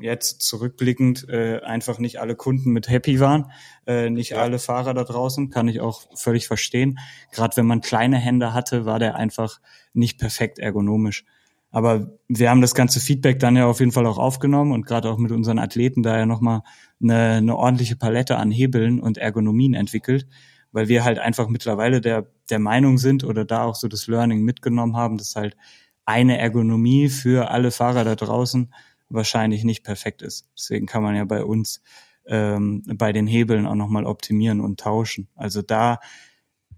[0.00, 3.50] jetzt zurückblickend äh, einfach nicht alle Kunden mit happy waren,
[3.86, 4.38] äh, nicht ja.
[4.38, 6.98] alle Fahrer da draußen, kann ich auch völlig verstehen.
[7.32, 9.60] Gerade wenn man kleine Hände hatte, war der einfach
[9.92, 11.24] nicht perfekt ergonomisch.
[11.70, 15.10] Aber wir haben das ganze Feedback dann ja auf jeden Fall auch aufgenommen und gerade
[15.10, 16.62] auch mit unseren Athleten da ja nochmal
[17.02, 20.26] eine, eine ordentliche Palette an Hebeln und Ergonomien entwickelt,
[20.72, 24.42] weil wir halt einfach mittlerweile der, der Meinung sind oder da auch so das Learning
[24.42, 25.56] mitgenommen haben, dass halt
[26.06, 28.72] eine Ergonomie für alle Fahrer da draußen
[29.10, 30.48] wahrscheinlich nicht perfekt ist.
[30.56, 31.82] Deswegen kann man ja bei uns
[32.26, 35.28] ähm, bei den Hebeln auch nochmal optimieren und tauschen.
[35.34, 35.98] Also da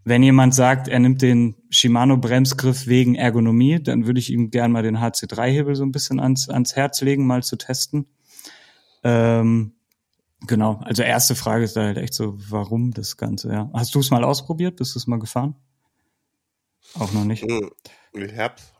[0.04, 4.72] wenn jemand sagt, er nimmt den Shimano Bremsgriff wegen Ergonomie, dann würde ich ihm gern
[4.72, 8.06] mal den HC3-Hebel so ein bisschen ans, ans Herz legen, mal zu testen.
[9.04, 9.74] Ähm,
[10.46, 13.70] genau, also erste Frage ist da halt echt so, warum das Ganze, ja.
[13.74, 14.76] Hast du es mal ausprobiert?
[14.76, 15.54] Bist du es mal gefahren?
[16.98, 17.42] Auch noch nicht.
[17.42, 17.70] Hm,
[18.14, 18.72] ich hab's.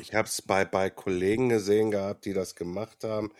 [0.00, 0.10] Ich
[0.46, 3.30] bei, bei Kollegen gesehen gehabt, die das gemacht haben.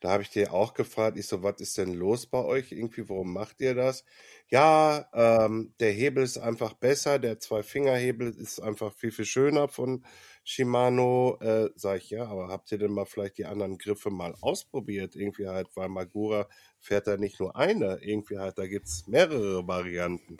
[0.00, 3.08] Da habe ich dir auch gefragt, ich so, was ist denn los bei euch irgendwie,
[3.08, 4.04] warum macht ihr das?
[4.48, 10.04] Ja, ähm, der Hebel ist einfach besser, der Zwei-Finger-Hebel ist einfach viel, viel schöner von
[10.42, 11.38] Shimano.
[11.40, 15.16] Äh, sag ich, ja, aber habt ihr denn mal vielleicht die anderen Griffe mal ausprobiert?
[15.16, 20.38] Irgendwie halt, weil Magura fährt da nicht nur eine, irgendwie halt, da gibt's mehrere Varianten.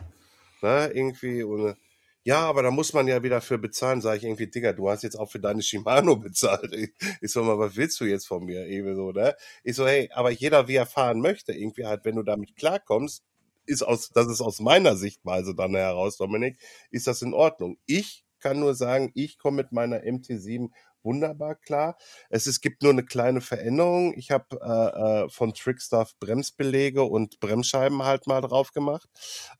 [0.62, 1.76] Ne, irgendwie, und
[2.24, 5.02] ja, aber da muss man ja wieder für bezahlen, sage ich irgendwie, Digga, du hast
[5.02, 6.74] jetzt auch für deine Shimano bezahlt.
[7.20, 8.66] Ich so mal, was willst du jetzt von mir?
[8.66, 9.34] Irgendwie so, ne?
[9.64, 13.24] Ich so, hey, aber jeder wie er fahren möchte, irgendwie halt, wenn du damit klarkommst,
[13.66, 16.58] ist aus, das ist aus meiner Sichtweise dann heraus, Dominik,
[16.90, 17.78] ist das in Ordnung.
[17.86, 20.70] Ich kann nur sagen, ich komme mit meiner MT7
[21.02, 21.96] wunderbar klar.
[22.28, 24.14] Es, es gibt nur eine kleine Veränderung.
[24.16, 29.08] Ich habe äh, äh, von Trickstuff Bremsbelege und Bremsscheiben halt mal drauf gemacht,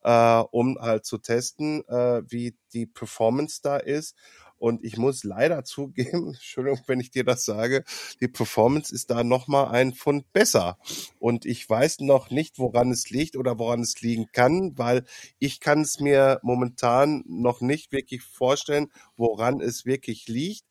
[0.03, 4.15] äh, um halt zu testen, äh, wie die Performance da ist.
[4.61, 7.83] Und ich muss leider zugeben, Entschuldigung, wenn ich dir das sage,
[8.21, 10.79] die Performance ist da nochmal ein Pfund besser.
[11.19, 15.05] Und ich weiß noch nicht, woran es liegt oder woran es liegen kann, weil
[15.39, 20.65] ich kann es mir momentan noch nicht wirklich vorstellen, woran es wirklich liegt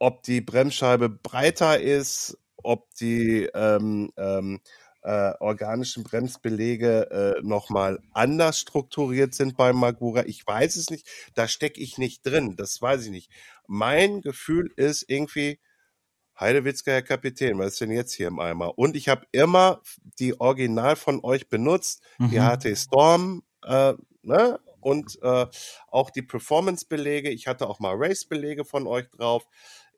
[0.00, 4.60] ob die Bremsscheibe breiter ist, ob die ähm, ähm,
[5.02, 10.24] äh, organischen Bremsbelege äh, nochmal anders strukturiert sind beim Magura.
[10.26, 13.30] Ich weiß es nicht, da stecke ich nicht drin, das weiß ich nicht.
[13.66, 15.60] Mein Gefühl ist irgendwie,
[16.38, 18.78] Heidewitzka, Herr Kapitän, was ist denn jetzt hier im Eimer?
[18.78, 19.82] Und ich habe immer
[20.18, 22.30] die Original von euch benutzt, mhm.
[22.30, 24.58] die HT Storm, äh, ne?
[24.80, 25.46] Und äh,
[25.88, 27.28] auch die Performance-Belege.
[27.28, 29.46] Ich hatte auch mal Race-Belege von euch drauf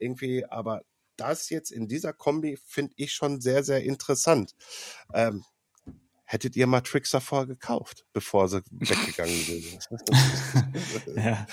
[0.03, 0.83] irgendwie, aber
[1.17, 4.55] das jetzt in dieser Kombi finde ich schon sehr, sehr interessant.
[5.15, 5.45] Ähm,
[6.33, 9.79] hättet ihr mal Tricks davor gekauft, bevor sie weggegangen sind?
[11.15, 11.47] ja.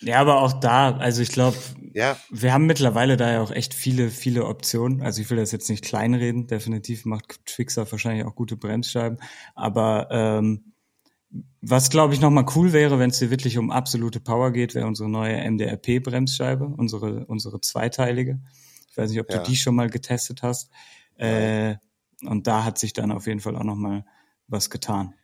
[0.00, 1.56] ja, aber auch da, also ich glaube,
[1.94, 2.18] ja.
[2.30, 5.02] wir haben mittlerweile da ja auch echt viele, viele Optionen.
[5.02, 9.18] Also ich will das jetzt nicht kleinreden, definitiv macht Trixer wahrscheinlich auch gute Bremsscheiben,
[9.54, 10.72] aber ähm,
[11.60, 14.86] was, glaube ich, nochmal cool wäre, wenn es hier wirklich um absolute Power geht, wäre
[14.86, 18.40] unsere neue MDRP-Bremsscheibe, unsere, unsere zweiteilige.
[18.88, 19.38] Ich weiß nicht, ob ja.
[19.38, 20.70] du die schon mal getestet hast.
[21.16, 21.76] Äh,
[22.22, 24.04] und da hat sich dann auf jeden Fall auch nochmal
[24.48, 25.14] was getan.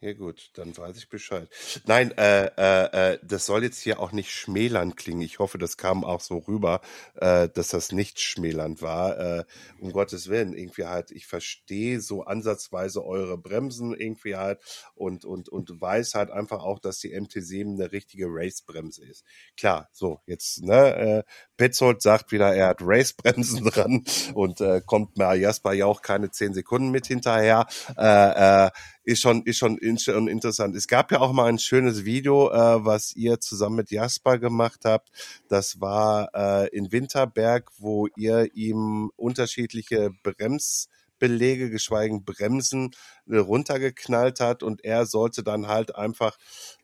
[0.00, 1.48] Ja gut, dann weiß ich Bescheid.
[1.86, 5.22] Nein, äh, äh, äh, das soll jetzt hier auch nicht schmälernd klingen.
[5.22, 6.82] Ich hoffe, das kam auch so rüber,
[7.16, 9.18] äh, dass das nicht schmälernd war.
[9.18, 9.44] Äh,
[9.80, 14.60] um Gottes Willen, irgendwie halt, ich verstehe so ansatzweise eure Bremsen irgendwie halt
[14.94, 19.24] und, und, und weiß halt einfach auch, dass die MT7 eine richtige Race-Bremse ist.
[19.56, 21.22] Klar, so, jetzt, ne, äh,
[21.56, 26.30] Petzold sagt wieder, er hat Race-Bremsen dran und äh, kommt mal Jasper ja auch keine
[26.30, 27.66] zehn Sekunden mit hinterher.
[27.96, 28.70] Äh, äh,
[29.08, 30.76] ist schon, ist schon, ist schon interessant.
[30.76, 34.80] Es gab ja auch mal ein schönes Video, äh, was ihr zusammen mit Jasper gemacht
[34.84, 35.08] habt.
[35.48, 42.90] Das war äh, in Winterberg, wo ihr ihm unterschiedliche Bremsbelege, geschweige Bremsen
[43.26, 46.36] äh, runtergeknallt hat und er sollte dann halt einfach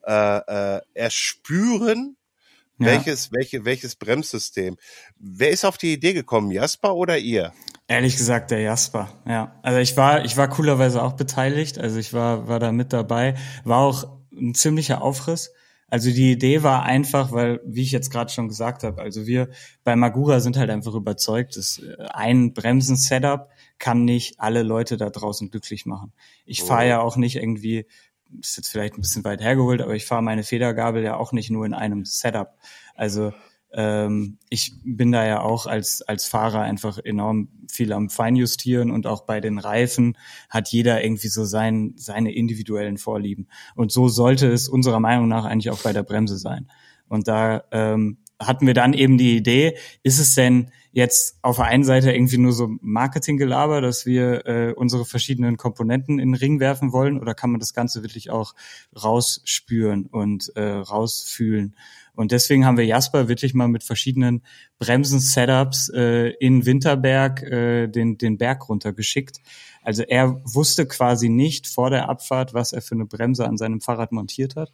[0.06, 2.16] äh, äh, erspüren,
[2.78, 2.86] ja.
[2.86, 4.76] welches, welche, welches Bremssystem.
[5.18, 7.52] Wer ist auf die Idee gekommen, Jasper oder ihr?
[7.86, 9.58] Ehrlich gesagt, der Jasper, ja.
[9.62, 13.34] Also ich war, ich war coolerweise auch beteiligt, also ich war, war da mit dabei,
[13.64, 15.52] war auch ein ziemlicher Aufriss.
[15.88, 19.50] Also die Idee war einfach, weil, wie ich jetzt gerade schon gesagt habe, also wir
[19.84, 25.10] bei Magura sind halt einfach überzeugt, dass äh, ein Bremsen-Setup kann nicht alle Leute da
[25.10, 26.12] draußen glücklich machen.
[26.46, 26.66] Ich oh.
[26.66, 27.86] fahre ja auch nicht irgendwie,
[28.40, 31.50] ist jetzt vielleicht ein bisschen weit hergeholt, aber ich fahre meine Federgabel ja auch nicht
[31.50, 32.54] nur in einem Setup.
[32.94, 33.32] Also
[33.72, 39.06] ähm, ich bin da ja auch als, als Fahrer einfach enorm viel am Feinjustieren und
[39.06, 40.16] auch bei den Reifen
[40.48, 43.48] hat jeder irgendwie so sein, seine individuellen Vorlieben.
[43.74, 46.68] Und so sollte es unserer Meinung nach eigentlich auch bei der Bremse sein.
[47.08, 51.66] Und da ähm, hatten wir dann eben die Idee, ist es denn jetzt auf der
[51.66, 56.60] einen Seite irgendwie nur so Marketinggelaber, dass wir äh, unsere verschiedenen Komponenten in den Ring
[56.60, 58.54] werfen wollen oder kann man das Ganze wirklich auch
[58.94, 61.74] rausspüren und äh, rausfühlen?
[62.14, 64.42] Und deswegen haben wir Jasper wirklich mal mit verschiedenen
[64.78, 69.40] Bremsen-Setups äh, in Winterberg äh, den, den Berg runtergeschickt.
[69.82, 73.80] Also er wusste quasi nicht vor der Abfahrt, was er für eine Bremse an seinem
[73.80, 74.72] Fahrrad montiert hat.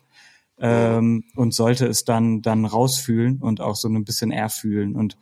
[0.60, 4.94] Ähm, und sollte es dann, dann rausfühlen und auch so ein bisschen erfühlen.
[4.94, 5.16] Und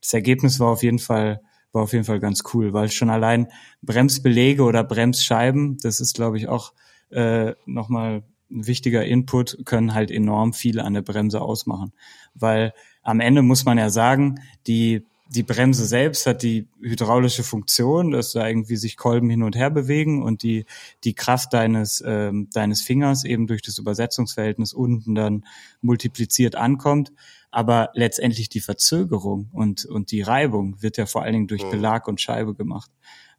[0.00, 1.40] das Ergebnis war auf jeden Fall,
[1.72, 3.48] war auf jeden Fall ganz cool, weil schon allein
[3.80, 6.72] Bremsbelege oder Bremsscheiben, das ist, glaube ich, auch
[7.10, 11.92] äh, nochmal ein wichtiger Input, können halt enorm viel an der Bremse ausmachen.
[12.34, 18.10] Weil am Ende muss man ja sagen, die, die Bremse selbst hat die hydraulische Funktion,
[18.10, 20.66] dass da irgendwie sich Kolben hin und her bewegen und die,
[21.04, 25.44] die Kraft deines, ähm, deines Fingers eben durch das Übersetzungsverhältnis unten dann
[25.80, 27.12] multipliziert ankommt.
[27.50, 32.08] Aber letztendlich die Verzögerung und, und die Reibung wird ja vor allen Dingen durch Belag
[32.08, 32.90] und Scheibe gemacht.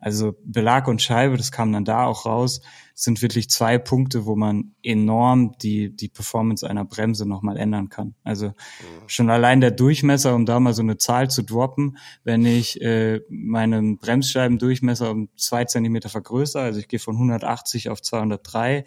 [0.03, 2.59] Also Belag und Scheibe, das kam dann da auch raus,
[2.93, 8.13] sind wirklich zwei Punkte, wo man enorm die, die Performance einer Bremse nochmal ändern kann.
[8.21, 9.07] Also mhm.
[9.07, 13.21] schon allein der Durchmesser, um da mal so eine Zahl zu droppen, wenn ich äh,
[13.29, 18.83] meinen Bremsscheibendurchmesser um zwei Zentimeter vergrößere, also ich gehe von 180 auf 203,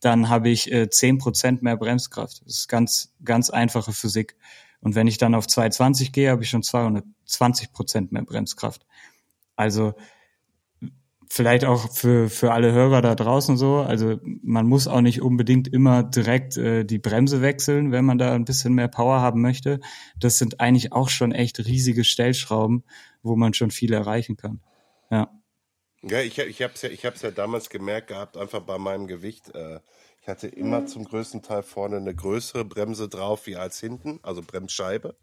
[0.00, 2.42] dann habe ich äh, 10 Prozent mehr Bremskraft.
[2.44, 4.36] Das ist ganz, ganz einfache Physik.
[4.82, 8.84] Und wenn ich dann auf 220 gehe, habe ich schon 220 Prozent mehr Bremskraft.
[9.56, 9.94] Also
[11.30, 13.76] vielleicht auch für, für alle Hörer da draußen so.
[13.76, 18.32] Also man muss auch nicht unbedingt immer direkt äh, die Bremse wechseln, wenn man da
[18.32, 19.80] ein bisschen mehr Power haben möchte.
[20.18, 22.84] Das sind eigentlich auch schon echt riesige Stellschrauben,
[23.22, 24.60] wo man schon viel erreichen kann.
[25.10, 25.30] Ja.
[26.02, 29.08] Ja, ich, ich habe es ja, ich hab's ja damals gemerkt gehabt, einfach bei meinem
[29.08, 29.54] Gewicht.
[29.54, 29.80] Äh,
[30.22, 34.42] ich hatte immer zum größten Teil vorne eine größere Bremse drauf wie als hinten, also
[34.42, 35.16] Bremsscheibe.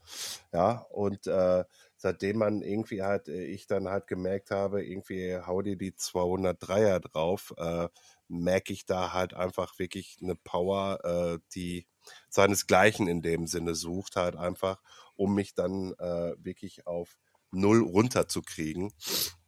[0.52, 1.64] Ja, und äh,
[2.06, 7.00] seitdem man irgendwie halt, äh, ich dann halt gemerkt habe, irgendwie hau dir die 203er
[7.00, 7.90] drauf, äh,
[8.28, 11.88] merke ich da halt einfach wirklich eine Power, äh, die
[12.30, 14.84] seinesgleichen in dem Sinne sucht, halt einfach,
[15.16, 17.18] um mich dann äh, wirklich auf
[17.50, 18.94] null runterzukriegen.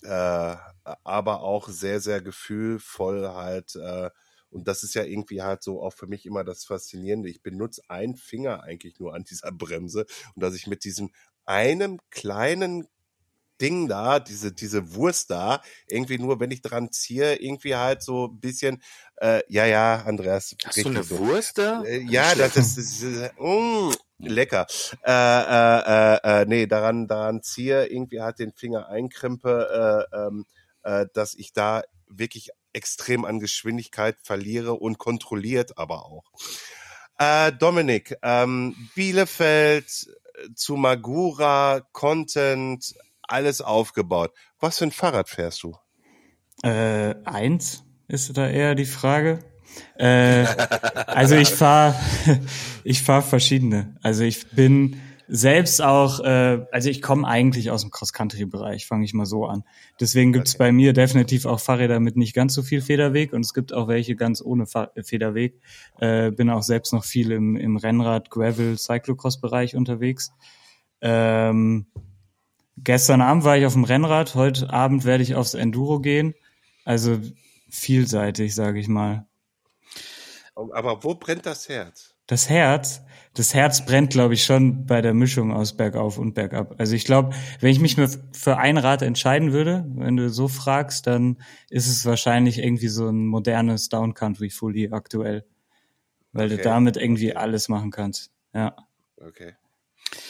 [0.01, 0.55] Äh,
[1.03, 4.09] aber auch sehr, sehr gefühlvoll halt, äh,
[4.49, 7.29] und das ist ja irgendwie halt so auch für mich immer das Faszinierende.
[7.29, 11.11] Ich benutze einen Finger eigentlich nur an dieser Bremse und dass ich mit diesem
[11.47, 12.87] einem kleinen
[13.59, 18.27] Ding da, diese, diese Wurst da, irgendwie nur, wenn ich dran ziehe, irgendwie halt so
[18.27, 18.83] ein bisschen,
[19.17, 20.55] äh, ja, ja, Andreas.
[20.63, 21.17] Hast du eine so.
[21.19, 21.81] Wurst da?
[21.83, 24.67] Äh, ja, das ist, das ist mm, lecker.
[25.03, 30.45] Äh, äh, äh, äh, nee, daran, daran ziehe, irgendwie halt den Finger einkrempe, äh, ähm,
[30.83, 36.25] äh, dass ich da wirklich extrem an Geschwindigkeit verliere und kontrolliert aber auch.
[37.17, 40.07] Äh, Dominik, ähm, Bielefeld,
[40.55, 44.31] zu Magura, Content, alles aufgebaut.
[44.59, 45.75] Was für ein Fahrrad fährst du?
[46.63, 49.39] Äh, eins ist da eher die Frage.
[49.95, 50.45] Äh,
[51.07, 51.95] also ich fahre
[52.83, 53.95] ich fahr verschiedene.
[54.01, 59.13] Also ich bin selbst auch, äh, also ich komme eigentlich aus dem Cross-Country-Bereich, fange ich
[59.13, 59.63] mal so an.
[59.99, 60.65] Deswegen gibt's okay.
[60.65, 63.87] bei mir definitiv auch Fahrräder mit nicht ganz so viel Federweg und es gibt auch
[63.87, 65.59] welche ganz ohne Fahr Federweg.
[65.99, 70.31] Äh, bin auch selbst noch viel im, im Rennrad, Gravel, Cyclocross-Bereich unterwegs.
[71.01, 71.87] Ähm,
[72.77, 76.35] gestern Abend war ich auf dem Rennrad, heute Abend werde ich aufs Enduro gehen.
[76.85, 77.19] Also
[77.69, 79.27] vielseitig, sage ich mal.
[80.55, 82.15] Aber wo brennt das Herz?
[82.27, 83.01] Das Herz?
[83.37, 86.75] Das Herz brennt, glaube ich, schon bei der Mischung aus bergauf und bergab.
[86.79, 87.95] Also ich glaube, wenn ich mich
[88.33, 91.37] für ein Rad entscheiden würde, wenn du so fragst, dann
[91.69, 95.45] ist es wahrscheinlich irgendwie so ein modernes Downcountry Fully aktuell,
[96.31, 96.57] weil okay.
[96.57, 98.31] du damit irgendwie alles machen kannst.
[98.53, 98.75] Ja.
[99.21, 99.53] Okay.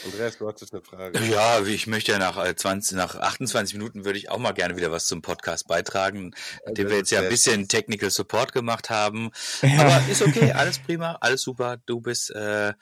[0.05, 1.19] Andreas, du hattest eine Frage.
[1.25, 4.75] Ja, ich möchte ja nach 20, äh, nach 28 Minuten würde ich auch mal gerne
[4.77, 6.33] wieder was zum Podcast beitragen,
[6.65, 9.31] nachdem wir jetzt ja ein bisschen Technical Support gemacht haben.
[9.61, 9.79] Ja.
[9.79, 11.77] Aber ist okay, alles prima, alles super.
[11.85, 12.73] Du bist, äh,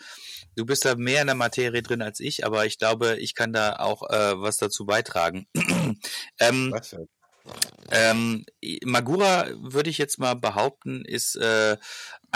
[0.56, 3.54] du bist da mehr in der Materie drin als ich, aber ich glaube, ich kann
[3.54, 5.48] da auch äh, was dazu beitragen.
[6.40, 7.08] ähm, was denn?
[7.92, 8.46] Ähm,
[8.84, 11.78] Magura würde ich jetzt mal behaupten, ist äh,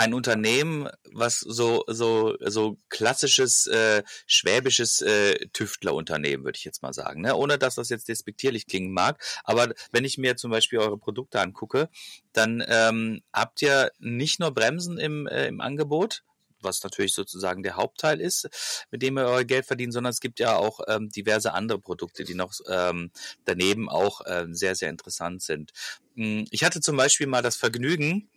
[0.00, 6.94] ein Unternehmen, was so so so klassisches äh, schwäbisches äh, Tüftlerunternehmen, würde ich jetzt mal
[6.94, 7.36] sagen, ne?
[7.36, 9.22] ohne dass das jetzt despektierlich klingen mag.
[9.44, 11.90] Aber wenn ich mir zum Beispiel eure Produkte angucke,
[12.32, 16.22] dann ähm, habt ihr nicht nur Bremsen im, äh, im Angebot,
[16.62, 20.40] was natürlich sozusagen der Hauptteil ist, mit dem ihr euer Geld verdient, sondern es gibt
[20.40, 23.10] ja auch ähm, diverse andere Produkte, die noch ähm,
[23.44, 25.72] daneben auch ähm, sehr, sehr interessant sind.
[26.16, 28.30] Hm, ich hatte zum Beispiel mal das Vergnügen,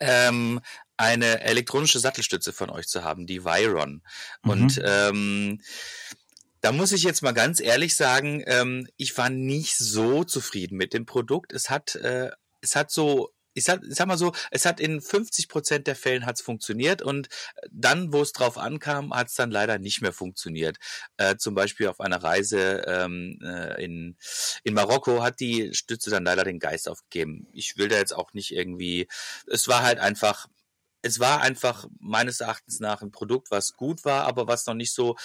[0.00, 0.60] ähm,
[0.96, 4.02] eine elektronische Sattelstütze von euch zu haben, die Viron.
[4.42, 4.50] Mhm.
[4.50, 5.60] Und ähm,
[6.60, 10.94] da muss ich jetzt mal ganz ehrlich sagen, ähm, ich war nicht so zufrieden mit
[10.94, 11.52] dem Produkt.
[11.52, 12.30] Es hat, äh,
[12.62, 15.96] es hat so ich sag, ich sag mal so, es hat in 50 Prozent der
[15.96, 17.28] Fällen hat's funktioniert und
[17.70, 20.78] dann, wo es drauf ankam, hat's dann leider nicht mehr funktioniert.
[21.16, 24.16] Äh, zum Beispiel auf einer Reise ähm, äh, in,
[24.64, 27.46] in Marokko hat die Stütze dann leider den Geist aufgegeben.
[27.52, 29.08] Ich will da jetzt auch nicht irgendwie,
[29.46, 30.48] es war halt einfach,
[31.02, 34.92] es war einfach meines Erachtens nach ein Produkt, was gut war, aber was noch nicht
[34.92, 35.16] so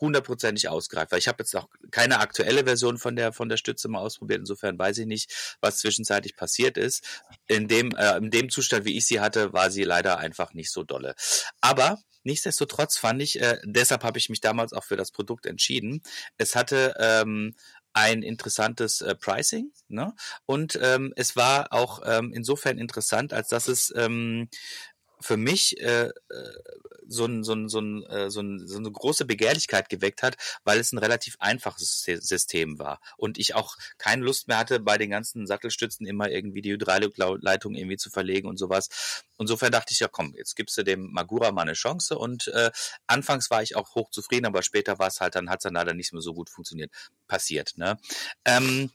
[0.00, 1.12] hundertprozentig ausgereift.
[1.12, 4.40] Weil ich habe jetzt noch keine aktuelle Version von der von der Stütze mal ausprobiert.
[4.40, 7.04] Insofern weiß ich nicht, was zwischenzeitlich passiert ist.
[7.46, 10.70] In dem äh, in dem Zustand, wie ich sie hatte, war sie leider einfach nicht
[10.70, 11.14] so dolle.
[11.60, 16.02] Aber nichtsdestotrotz fand ich, äh, deshalb habe ich mich damals auch für das Produkt entschieden.
[16.36, 17.54] Es hatte ähm,
[17.96, 20.14] ein interessantes äh, Pricing, ne?
[20.44, 24.50] Und ähm, es war auch ähm, insofern interessant, als dass es ähm,
[25.20, 26.12] für mich äh, äh
[27.08, 30.36] so, ein, so, ein, so, ein, äh, so, ein, so eine große Begehrlichkeit geweckt hat,
[30.64, 34.98] weil es ein relativ einfaches System war und ich auch keine Lust mehr hatte, bei
[34.98, 39.24] den ganzen Sattelstützen immer irgendwie die Hydraulikleitung irgendwie zu verlegen und sowas.
[39.38, 42.70] Insofern dachte ich, ja komm, jetzt gibst du dem Magura mal eine Chance und äh,
[43.06, 45.94] anfangs war ich auch hochzufrieden, aber später war es halt, dann hat es dann leider
[45.94, 46.90] nicht mehr so gut funktioniert,
[47.28, 47.74] passiert.
[47.76, 47.98] Ne?
[48.44, 48.90] Ähm,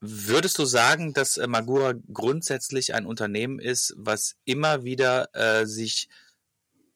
[0.00, 6.08] Würdest du sagen, dass äh, Magura grundsätzlich ein Unternehmen ist, was immer wieder äh, sich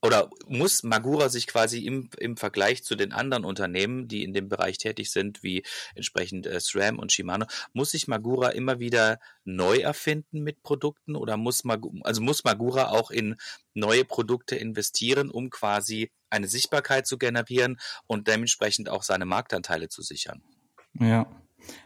[0.03, 4.49] oder muss Magura sich quasi im, im Vergleich zu den anderen Unternehmen, die in dem
[4.49, 5.63] Bereich tätig sind, wie
[5.95, 11.37] entsprechend äh, SRAM und Shimano, muss sich Magura immer wieder neu erfinden mit Produkten oder
[11.37, 13.37] muss Magura, also muss Magura auch in
[13.75, 20.03] neue Produkte investieren, um quasi eine Sichtbarkeit zu generieren und dementsprechend auch seine Marktanteile zu
[20.03, 20.43] sichern?
[20.95, 21.27] Ja.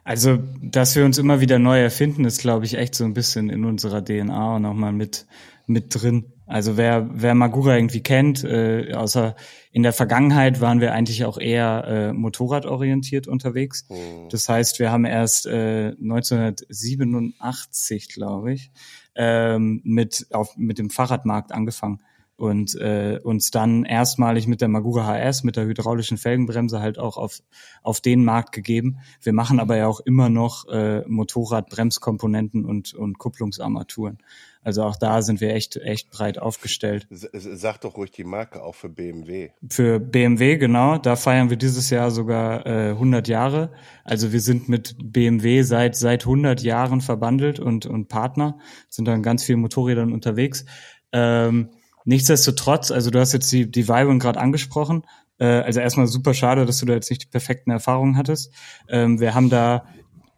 [0.04, 3.50] Also, dass wir uns immer wieder neu erfinden, ist, glaube ich, echt so ein bisschen
[3.50, 5.26] in unserer DNA und auch mal mit,
[5.66, 6.26] mit drin.
[6.46, 9.34] Also wer, wer Magura irgendwie kennt, äh, außer
[9.72, 13.86] in der Vergangenheit waren wir eigentlich auch eher äh, motorradorientiert unterwegs.
[13.88, 14.28] Mhm.
[14.30, 18.70] Das heißt, wir haben erst äh, 1987, glaube ich,
[19.14, 22.00] ähm, mit, auf, mit dem Fahrradmarkt angefangen
[22.36, 27.16] und äh, uns dann erstmalig mit der Magura HS, mit der hydraulischen Felgenbremse halt auch
[27.16, 27.40] auf,
[27.82, 28.98] auf den Markt gegeben.
[29.22, 34.18] Wir machen aber ja auch immer noch äh, Motorradbremskomponenten und, und Kupplungsarmaturen.
[34.64, 37.06] Also auch da sind wir echt, echt breit aufgestellt.
[37.10, 39.50] Sag doch ruhig die Marke auch für BMW.
[39.68, 40.96] Für BMW, genau.
[40.96, 43.72] Da feiern wir dieses Jahr sogar äh, 100 Jahre.
[44.04, 49.22] Also wir sind mit BMW seit, seit 100 Jahren verbandelt und, und Partner, sind dann
[49.22, 50.64] ganz vielen Motorrädern unterwegs.
[51.12, 51.68] Ähm,
[52.04, 55.02] Nichtsdestotrotz, also du hast jetzt die, die Vibe gerade angesprochen.
[55.38, 58.52] Äh, also erstmal super schade, dass du da jetzt nicht die perfekten Erfahrungen hattest.
[58.88, 59.86] Ähm, wir haben da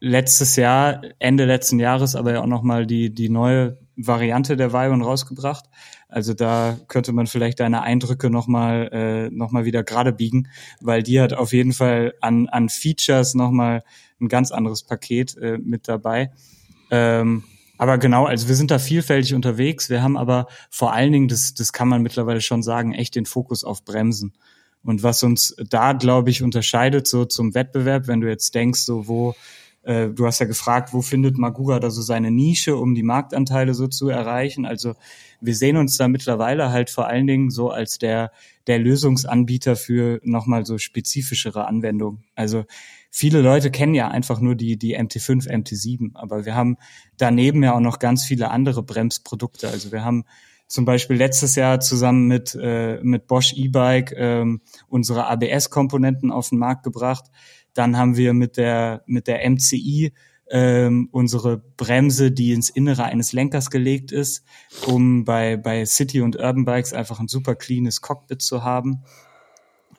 [0.01, 5.03] letztes Jahr, Ende letzten Jahres, aber ja auch nochmal die, die neue Variante der Vibe
[5.03, 5.65] rausgebracht.
[6.09, 10.49] Also da könnte man vielleicht deine Eindrücke nochmal äh, noch wieder gerade biegen,
[10.81, 13.83] weil die hat auf jeden Fall an, an Features nochmal
[14.21, 16.31] ein ganz anderes Paket äh, mit dabei.
[16.91, 17.45] Ähm,
[17.79, 19.91] aber genau, also wir sind da vielfältig unterwegs.
[19.91, 23.27] Wir haben aber vor allen Dingen, das, das kann man mittlerweile schon sagen, echt den
[23.27, 24.33] Fokus auf Bremsen.
[24.83, 29.09] Und was uns da, glaube ich, unterscheidet so zum Wettbewerb, wenn du jetzt denkst, so
[29.09, 29.35] wo,
[29.83, 33.75] äh, du hast ja gefragt, wo findet Magura da so seine Nische, um die Marktanteile
[33.75, 34.65] so zu erreichen.
[34.65, 34.95] Also
[35.41, 38.31] wir sehen uns da mittlerweile halt vor allen Dingen so als der,
[38.69, 42.25] der Lösungsanbieter für nochmal so spezifischere Anwendungen.
[42.35, 42.65] Also
[43.17, 46.77] viele Leute kennen ja einfach nur die, die MT5, MT7, aber wir haben
[47.17, 49.69] daneben ja auch noch ganz viele andere Bremsprodukte.
[49.69, 50.25] Also wir haben
[50.69, 56.59] zum Beispiel letztes Jahr zusammen mit, äh, mit Bosch E-Bike ähm, unsere ABS-Komponenten auf den
[56.59, 57.25] Markt gebracht.
[57.73, 60.13] Dann haben wir mit der, mit der MCI
[60.51, 64.45] ähm, unsere Bremse, die ins Innere eines Lenkers gelegt ist,
[64.85, 69.05] um bei, bei City und Urban Bikes einfach ein super cleanes Cockpit zu haben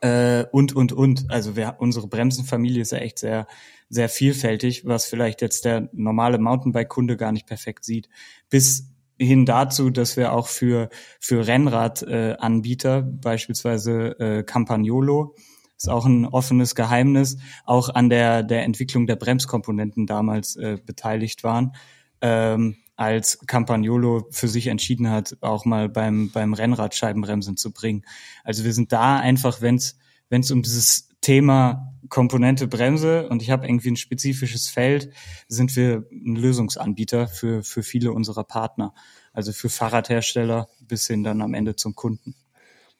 [0.01, 1.29] äh, und, und, und.
[1.29, 3.47] Also wir, unsere Bremsenfamilie ist ja echt sehr,
[3.89, 8.09] sehr vielfältig, was vielleicht jetzt der normale Mountainbike-Kunde gar nicht perfekt sieht.
[8.49, 15.35] Bis hin dazu, dass wir auch für, für Rennradanbieter, äh, beispielsweise äh, Campagnolo,
[15.77, 21.43] ist auch ein offenes Geheimnis, auch an der, der Entwicklung der Bremskomponenten damals äh, beteiligt
[21.43, 21.75] waren.
[22.21, 28.03] Ähm, als Campagnolo für sich entschieden hat, auch mal beim, beim Rennrad Scheibenbremsen zu bringen.
[28.43, 33.67] Also wir sind da einfach, wenn es um dieses Thema Komponente Bremse und ich habe
[33.67, 35.13] irgendwie ein spezifisches Feld,
[35.47, 38.93] sind wir ein Lösungsanbieter für, für viele unserer Partner.
[39.31, 42.35] Also für Fahrradhersteller bis hin dann am Ende zum Kunden.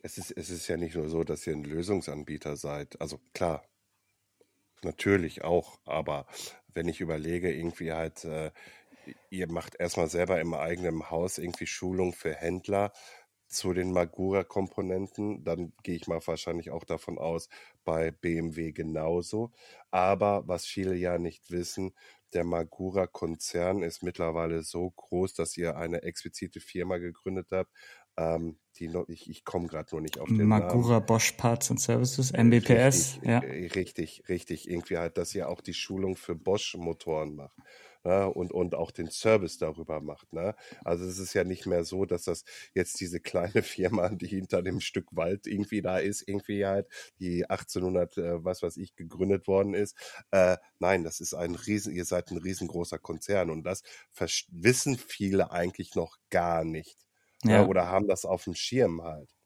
[0.04, 3.02] Es ist, es ist ja nicht nur so, dass ihr ein Lösungsanbieter seid.
[3.02, 3.64] Also klar,
[4.84, 6.28] natürlich auch, aber
[6.74, 8.52] wenn ich überlege, irgendwie halt, äh,
[9.30, 12.92] ihr macht erstmal selber im eigenen Haus irgendwie Schulung für Händler
[13.48, 17.48] zu den Magura-Komponenten, dann gehe ich mal wahrscheinlich auch davon aus,
[17.86, 19.52] bei BMW genauso.
[19.90, 21.94] Aber was viele ja nicht wissen,
[22.34, 27.72] der Magura-Konzern ist mittlerweile so groß, dass ihr eine explizite Firma gegründet habt,
[28.18, 31.06] ähm, die noch, ich, ich komme gerade nur nicht auf den Magura Namen.
[31.06, 33.40] Bosch Parts and Services, MBPS, Richtig, ja.
[33.42, 34.70] äh, richtig, richtig.
[34.70, 37.58] Irgendwie halt, dass ihr auch die Schulung für Bosch-Motoren macht.
[38.08, 38.26] Ne?
[38.30, 40.32] Und, und auch den Service darüber macht.
[40.32, 40.56] Ne?
[40.86, 44.62] Also es ist ja nicht mehr so, dass das jetzt diese kleine Firma, die hinter
[44.62, 46.88] dem Stück Wald irgendwie da ist, irgendwie halt,
[47.20, 49.98] die 1800, äh, was weiß ich, gegründet worden ist.
[50.32, 53.84] Äh, nein, das ist ein riesen, ihr seid ein riesengroßer Konzern und das
[54.52, 56.98] wissen viele eigentlich noch gar nicht.
[57.44, 57.56] Ne?
[57.56, 57.66] Ja.
[57.66, 59.37] Oder haben das auf dem Schirm halt.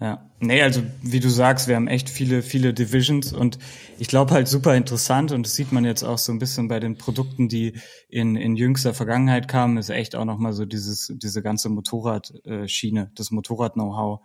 [0.00, 3.58] Ja, nee, also wie du sagst, wir haben echt viele, viele Divisions und
[3.98, 6.78] ich glaube halt super interessant und das sieht man jetzt auch so ein bisschen bei
[6.78, 7.72] den Produkten, die
[8.08, 13.32] in, in jüngster Vergangenheit kamen, ist echt auch nochmal so dieses, diese ganze Motorradschiene, das
[13.32, 14.20] Motorrad-Know-how,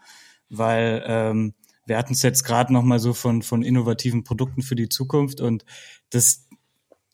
[0.49, 1.55] weil ähm,
[1.88, 5.65] wir hatten es jetzt gerade nochmal so von, von innovativen Produkten für die Zukunft und
[6.11, 6.47] das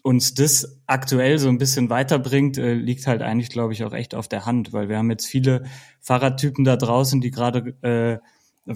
[0.02, 4.16] uns das aktuell so ein bisschen weiterbringt, äh, liegt halt eigentlich, glaube ich, auch echt
[4.16, 5.64] auf der Hand, weil wir haben jetzt viele
[6.02, 8.18] Fahrradtypen da draußen, die gerade äh,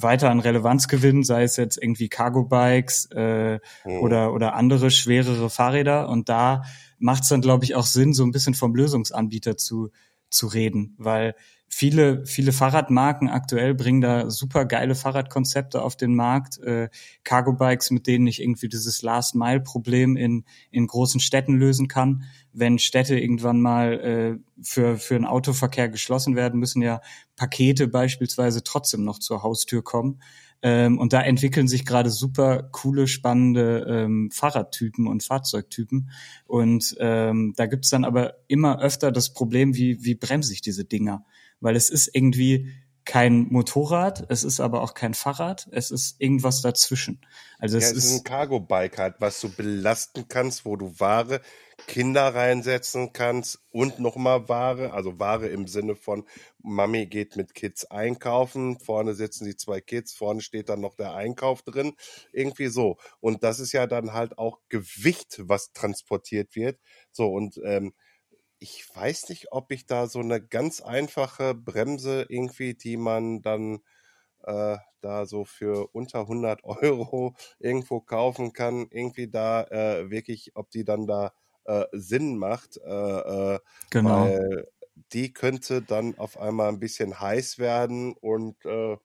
[0.01, 3.99] weiter an Relevanz gewinnen, sei es jetzt irgendwie Cargo-Bikes äh, Hm.
[4.01, 6.09] oder, oder andere schwerere Fahrräder.
[6.09, 6.63] Und da
[6.97, 9.89] macht es dann, glaube ich, auch Sinn, so ein bisschen vom Lösungsanbieter zu,
[10.29, 11.35] zu reden, weil
[11.73, 16.89] viele, viele Fahrradmarken aktuell bringen da super geile Fahrradkonzepte auf den Markt, äh,
[17.23, 22.25] Cargo-Bikes, mit denen ich irgendwie dieses Last-Mile-Problem in, in großen Städten lösen kann.
[22.51, 27.01] Wenn Städte irgendwann mal äh, für, für den Autoverkehr geschlossen werden, müssen ja
[27.35, 30.21] Pakete beispielsweise trotzdem noch zur Haustür kommen.
[30.61, 36.11] Ähm, und da entwickeln sich gerade super coole, spannende ähm, Fahrradtypen und Fahrzeugtypen.
[36.45, 40.85] Und ähm, da gibt's dann aber immer öfter das Problem, wie, wie bremse ich diese
[40.85, 41.25] Dinger?
[41.63, 42.73] Weil es ist irgendwie
[43.05, 47.19] kein Motorrad, es ist aber auch kein Fahrrad, es ist irgendwas dazwischen.
[47.59, 50.99] Also es Ja, es ist ein ist, Cargo-Bike halt, was du belasten kannst, wo du
[50.99, 51.41] Ware,
[51.87, 56.25] Kinder reinsetzen kannst und nochmal Ware, also Ware im Sinne von
[56.59, 61.13] Mami geht mit Kids einkaufen, vorne sitzen die zwei Kids, vorne steht dann noch der
[61.13, 61.93] Einkauf drin,
[62.31, 62.97] irgendwie so.
[63.19, 66.79] Und das ist ja dann halt auch Gewicht, was transportiert wird.
[67.11, 67.93] So, und ähm,
[68.63, 73.79] ich weiß nicht, ob ich da so eine ganz einfache Bremse irgendwie, die man dann
[74.43, 80.71] äh, da so für unter 100 Euro irgendwo kaufen kann, irgendwie da äh, wirklich, ob
[80.71, 81.33] die dann da
[81.65, 83.59] äh, Sinn macht, äh, äh,
[83.89, 84.09] genau.
[84.27, 84.67] weil
[85.11, 88.95] die könnte dann auf einmal ein bisschen heiß werden und äh,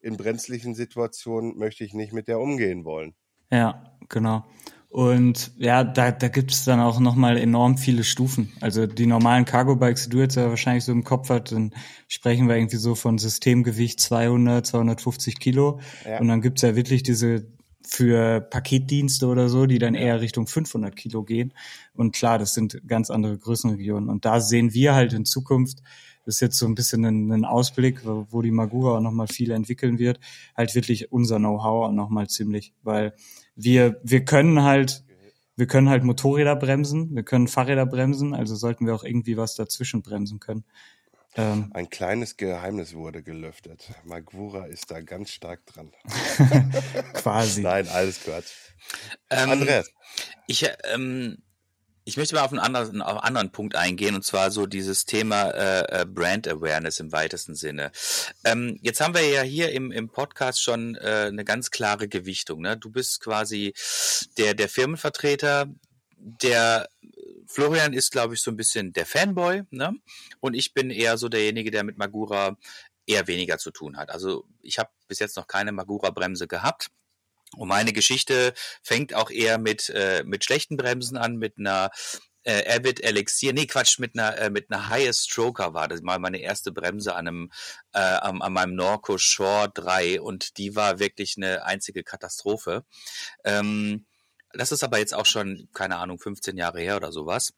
[0.00, 3.14] in brenzlichen Situationen möchte ich nicht mit der umgehen wollen.
[3.50, 4.46] Ja, genau.
[4.90, 8.52] Und ja, da, da gibt es dann auch nochmal enorm viele Stufen.
[8.60, 11.72] Also die normalen Cargo-Bikes, die du jetzt ja wahrscheinlich so im Kopf hast, dann
[12.08, 15.78] sprechen wir irgendwie so von Systemgewicht 200, 250 Kilo.
[16.04, 16.18] Ja.
[16.18, 17.46] Und dann gibt's ja wirklich diese
[17.86, 21.54] für Paketdienste oder so, die dann eher Richtung 500 Kilo gehen.
[21.94, 24.08] Und klar, das sind ganz andere Größenregionen.
[24.08, 25.82] Und da sehen wir halt in Zukunft,
[26.24, 29.28] das ist jetzt so ein bisschen ein, ein Ausblick, wo, wo die Magura auch nochmal
[29.28, 30.20] viel entwickeln wird,
[30.56, 32.74] halt wirklich unser Know-how auch nochmal ziemlich.
[32.82, 33.14] Weil
[33.54, 35.04] wir, wir können halt,
[35.56, 39.54] wir können halt Motorräder bremsen, wir können Fahrräder bremsen, also sollten wir auch irgendwie was
[39.54, 40.64] dazwischen bremsen können.
[41.36, 43.88] Ähm, Ein kleines Geheimnis wurde gelüftet.
[44.04, 45.92] Magura ist da ganz stark dran.
[47.14, 47.62] quasi.
[47.62, 48.50] Nein, alles Quatsch.
[49.30, 49.92] Ähm, Andreas,
[50.48, 51.38] Ich, ähm,
[52.04, 55.04] ich möchte mal auf einen anderen, auf einen anderen Punkt eingehen, und zwar so dieses
[55.04, 57.92] Thema äh, äh, Brand Awareness im weitesten Sinne.
[58.44, 62.62] Ähm, jetzt haben wir ja hier im, im Podcast schon äh, eine ganz klare Gewichtung.
[62.62, 62.76] Ne?
[62.76, 63.74] Du bist quasi
[64.38, 65.66] der, der Firmenvertreter,
[66.16, 66.88] der
[67.46, 69.92] Florian ist, glaube ich, so ein bisschen der Fanboy, ne?
[70.38, 72.56] Und ich bin eher so derjenige, der mit Magura
[73.06, 74.10] eher weniger zu tun hat.
[74.10, 76.90] Also ich habe bis jetzt noch keine Magura-Bremse gehabt.
[77.56, 81.90] Und meine Geschichte fängt auch eher mit, äh, mit schlechten Bremsen an, mit einer
[82.44, 86.18] äh, Avid Elixir, nee Quatsch, mit einer, äh, mit einer Highest Stroker war das mal
[86.18, 87.50] meine erste Bremse an einem,
[87.92, 92.84] äh, an, an meinem Norco Shore 3 und die war wirklich eine einzige Katastrophe.
[93.44, 94.06] Ähm,
[94.52, 97.52] das ist aber jetzt auch schon, keine Ahnung, 15 Jahre her oder sowas.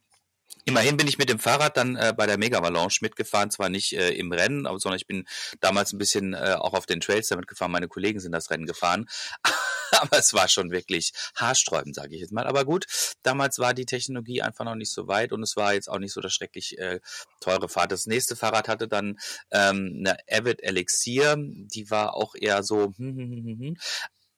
[0.64, 3.94] Immerhin bin ich mit dem Fahrrad dann äh, bei der Mega Avalanche mitgefahren, zwar nicht
[3.94, 5.26] äh, im Rennen, aber, sondern ich bin
[5.60, 7.72] damals ein bisschen äh, auch auf den Trails damit gefahren.
[7.72, 9.08] Meine Kollegen sind das Rennen gefahren.
[9.92, 12.46] aber es war schon wirklich haarsträubend, sage ich jetzt mal.
[12.46, 12.86] Aber gut,
[13.22, 16.12] damals war die Technologie einfach noch nicht so weit und es war jetzt auch nicht
[16.12, 17.00] so das schrecklich äh,
[17.40, 17.92] teure Fahrrad.
[17.92, 19.18] Das nächste Fahrrad hatte dann
[19.50, 22.92] ähm, eine Avid Elixir, die war auch eher so.
[22.96, 23.58] Hm, hm.
[23.58, 23.76] hm.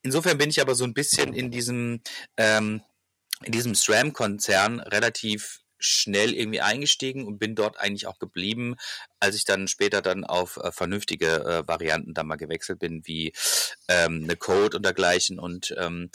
[0.03, 2.01] Insofern bin ich aber so ein bisschen in diesem
[2.37, 2.83] ähm,
[3.43, 8.76] in diesem SRAM-Konzern relativ schnell irgendwie eingestiegen und bin dort eigentlich auch geblieben,
[9.20, 13.32] als ich dann später dann auf äh, vernünftige äh, Varianten dann mal gewechselt bin, wie
[13.89, 15.39] ähm, eine Code und dergleichen.
[15.39, 16.11] Und ähm,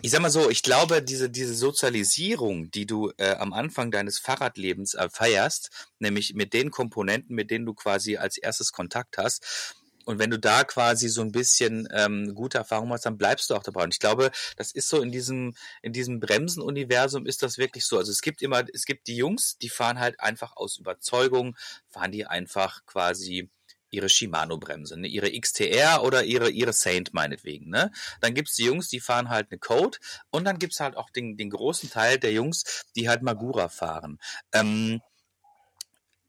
[0.00, 4.18] ich sag mal so, ich glaube, diese, diese Sozialisierung, die du äh, am Anfang deines
[4.18, 9.76] Fahrradlebens äh, feierst, nämlich mit den Komponenten, mit denen du quasi als erstes Kontakt hast,
[10.04, 13.54] und wenn du da quasi so ein bisschen ähm, gute Erfahrung machst, dann bleibst du
[13.54, 13.84] auch dabei.
[13.84, 17.98] Und ich glaube, das ist so in diesem, in diesem Bremsenuniversum ist das wirklich so.
[17.98, 21.56] Also es gibt immer, es gibt die Jungs, die fahren halt einfach aus Überzeugung,
[21.88, 23.50] fahren die einfach quasi
[23.92, 25.06] ihre Shimano-Bremse, ne?
[25.06, 27.70] ihre XTR oder ihre, ihre Saint meinetwegen.
[27.70, 27.92] Ne?
[28.20, 29.98] Dann gibt's die Jungs, die fahren halt eine Code
[30.30, 34.18] und dann gibt's halt auch den, den großen Teil der Jungs, die halt Magura fahren.
[34.52, 35.00] Ähm,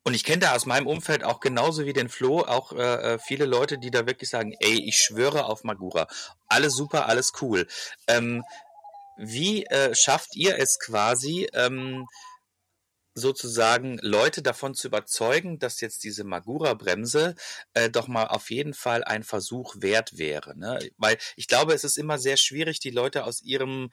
[0.03, 3.19] und ich kenne da aus meinem Umfeld auch genauso wie den Flo auch äh, äh,
[3.19, 6.07] viele Leute, die da wirklich sagen, ey, ich schwöre auf Magura.
[6.47, 7.67] Alles super, alles cool.
[8.07, 8.43] Ähm,
[9.17, 12.07] wie äh, schafft ihr es quasi, ähm,
[13.15, 17.35] sozusagen Leute davon zu überzeugen, dass jetzt diese Magura-Bremse
[17.73, 20.57] äh, doch mal auf jeden Fall ein Versuch wert wäre.
[20.57, 20.79] Ne?
[20.97, 23.91] Weil ich glaube, es ist immer sehr schwierig, die Leute aus ihrem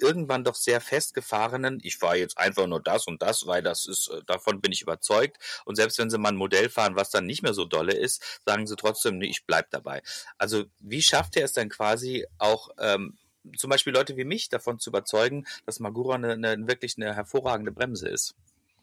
[0.00, 4.08] irgendwann doch sehr festgefahrenen, ich fahre jetzt einfach nur das und das, weil das ist,
[4.08, 5.38] äh, davon bin ich überzeugt.
[5.64, 8.40] Und selbst wenn sie mal ein Modell fahren, was dann nicht mehr so dolle ist,
[8.44, 10.02] sagen sie trotzdem, nee, ich bleib dabei.
[10.36, 13.16] Also wie schafft er es dann quasi auch ähm,
[13.56, 17.72] zum Beispiel Leute wie mich davon zu überzeugen, dass Magura eine, eine, wirklich eine hervorragende
[17.72, 18.34] Bremse ist?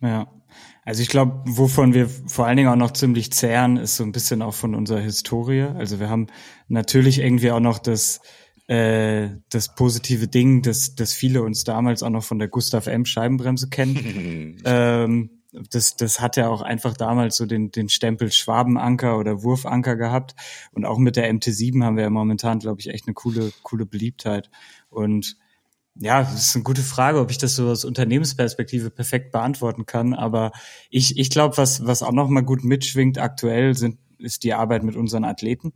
[0.01, 0.27] Ja,
[0.83, 4.11] also ich glaube, wovon wir vor allen Dingen auch noch ziemlich zehren, ist so ein
[4.11, 5.61] bisschen auch von unserer Historie.
[5.61, 6.27] Also wir haben
[6.67, 8.19] natürlich irgendwie auch noch das
[8.67, 13.05] äh, das positive Ding, dass, dass viele uns damals auch noch von der Gustav M.
[13.05, 14.61] Scheibenbremse kennen.
[14.65, 15.29] ähm,
[15.69, 20.35] das, das hat ja auch einfach damals so den, den Stempel Schwabenanker oder Wurfanker gehabt.
[20.71, 23.85] Und auch mit der MT7 haben wir ja momentan, glaube ich, echt eine coole, coole
[23.85, 24.49] Beliebtheit.
[24.89, 25.37] Und
[25.97, 30.13] ja, das ist eine gute Frage, ob ich das so aus Unternehmensperspektive perfekt beantworten kann.
[30.13, 30.51] Aber
[30.89, 34.83] ich, ich glaube, was, was auch noch mal gut mitschwingt aktuell sind, ist die Arbeit
[34.83, 35.73] mit unseren Athleten.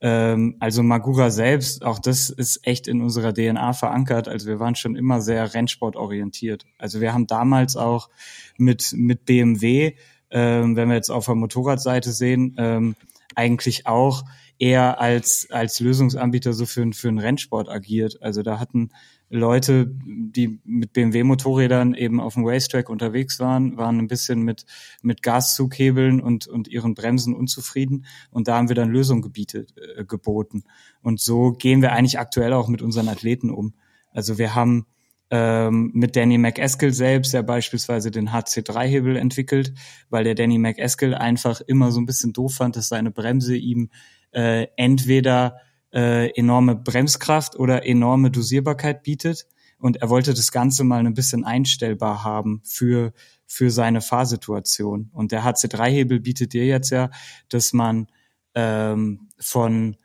[0.00, 4.28] Ähm, also Magura selbst, auch das ist echt in unserer DNA verankert.
[4.28, 6.66] Also wir waren schon immer sehr Rennsportorientiert.
[6.78, 8.08] Also wir haben damals auch
[8.56, 9.94] mit, mit BMW,
[10.30, 12.94] ähm, wenn wir jetzt auf der Motorradseite sehen, ähm,
[13.34, 14.24] eigentlich auch
[14.58, 18.22] eher als, als Lösungsanbieter so für, für einen Rennsport agiert.
[18.22, 18.90] Also da hatten
[19.30, 24.64] Leute, die mit BMW-Motorrädern eben auf dem Racetrack unterwegs waren, waren ein bisschen mit,
[25.02, 28.06] mit Gaszughebeln und, und ihren Bremsen unzufrieden.
[28.30, 30.64] Und da haben wir dann Lösungen gebietet, äh, geboten.
[31.02, 33.74] Und so gehen wir eigentlich aktuell auch mit unseren Athleten um.
[34.12, 34.86] Also wir haben
[35.30, 39.74] ähm, mit Danny McEskill selbst ja beispielsweise den HC3-Hebel entwickelt,
[40.08, 43.90] weil der Danny McEskill einfach immer so ein bisschen doof fand, dass seine Bremse ihm
[44.32, 45.58] äh, entweder
[45.92, 49.46] äh, enorme Bremskraft oder enorme Dosierbarkeit bietet.
[49.78, 53.12] Und er wollte das Ganze mal ein bisschen einstellbar haben für,
[53.46, 55.10] für seine Fahrsituation.
[55.12, 57.10] Und der HC3-Hebel bietet dir jetzt ja,
[57.48, 58.08] dass man
[58.54, 59.96] ähm, von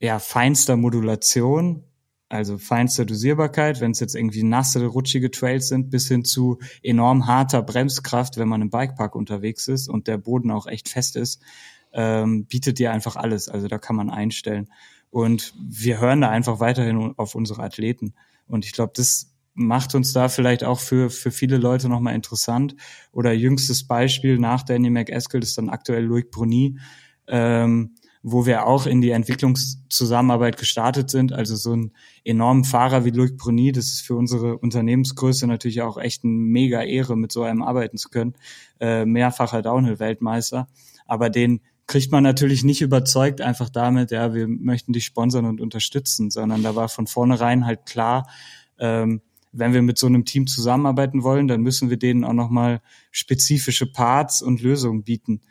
[0.00, 1.84] ja, feinster Modulation,
[2.28, 7.26] also feinster Dosierbarkeit, wenn es jetzt irgendwie nasse, rutschige Trails sind, bis hin zu enorm
[7.26, 11.40] harter Bremskraft, wenn man im Bikepark unterwegs ist und der Boden auch echt fest ist,
[11.92, 13.48] ähm, bietet dir einfach alles.
[13.48, 14.68] Also da kann man einstellen.
[15.12, 18.14] Und wir hören da einfach weiterhin auf unsere Athleten.
[18.46, 22.74] Und ich glaube, das macht uns da vielleicht auch für, für viele Leute nochmal interessant.
[23.12, 26.78] Oder jüngstes Beispiel nach Danny McEskill ist dann aktuell Loic Bruni,
[27.28, 31.34] ähm, wo wir auch in die Entwicklungszusammenarbeit gestartet sind.
[31.34, 31.92] Also so einen
[32.24, 36.80] enormen Fahrer wie Loic Bruni, das ist für unsere Unternehmensgröße natürlich auch echt eine mega
[36.80, 38.32] Ehre, mit so einem arbeiten zu können.
[38.80, 40.68] Äh, mehrfacher Downhill-Weltmeister.
[41.06, 45.60] Aber den kriegt man natürlich nicht überzeugt einfach damit, ja, wir möchten dich sponsern und
[45.60, 48.28] unterstützen, sondern da war von vornherein halt klar,
[48.78, 49.20] ähm,
[49.52, 52.80] wenn wir mit so einem Team zusammenarbeiten wollen, dann müssen wir denen auch nochmal
[53.10, 55.42] spezifische Parts und Lösungen bieten.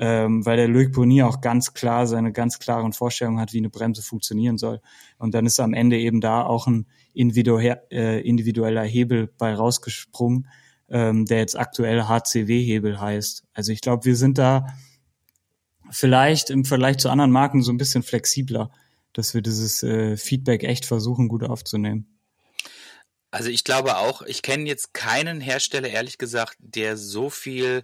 [0.00, 3.68] Ähm, weil der Loic Boni auch ganz klar seine ganz klaren Vorstellungen hat, wie eine
[3.68, 4.80] Bremse funktionieren soll.
[5.18, 6.86] Und dann ist am Ende eben da auch ein
[7.16, 10.46] äh, individueller Hebel bei rausgesprungen,
[10.88, 13.42] ähm, der jetzt aktuell HCW-Hebel heißt.
[13.54, 14.68] Also ich glaube, wir sind da
[15.90, 18.70] vielleicht im Vergleich zu anderen Marken so ein bisschen flexibler,
[19.12, 22.18] dass wir dieses äh, Feedback echt versuchen, gut aufzunehmen.
[23.30, 27.82] Also ich glaube auch, ich kenne jetzt keinen Hersteller, ehrlich gesagt, der so viel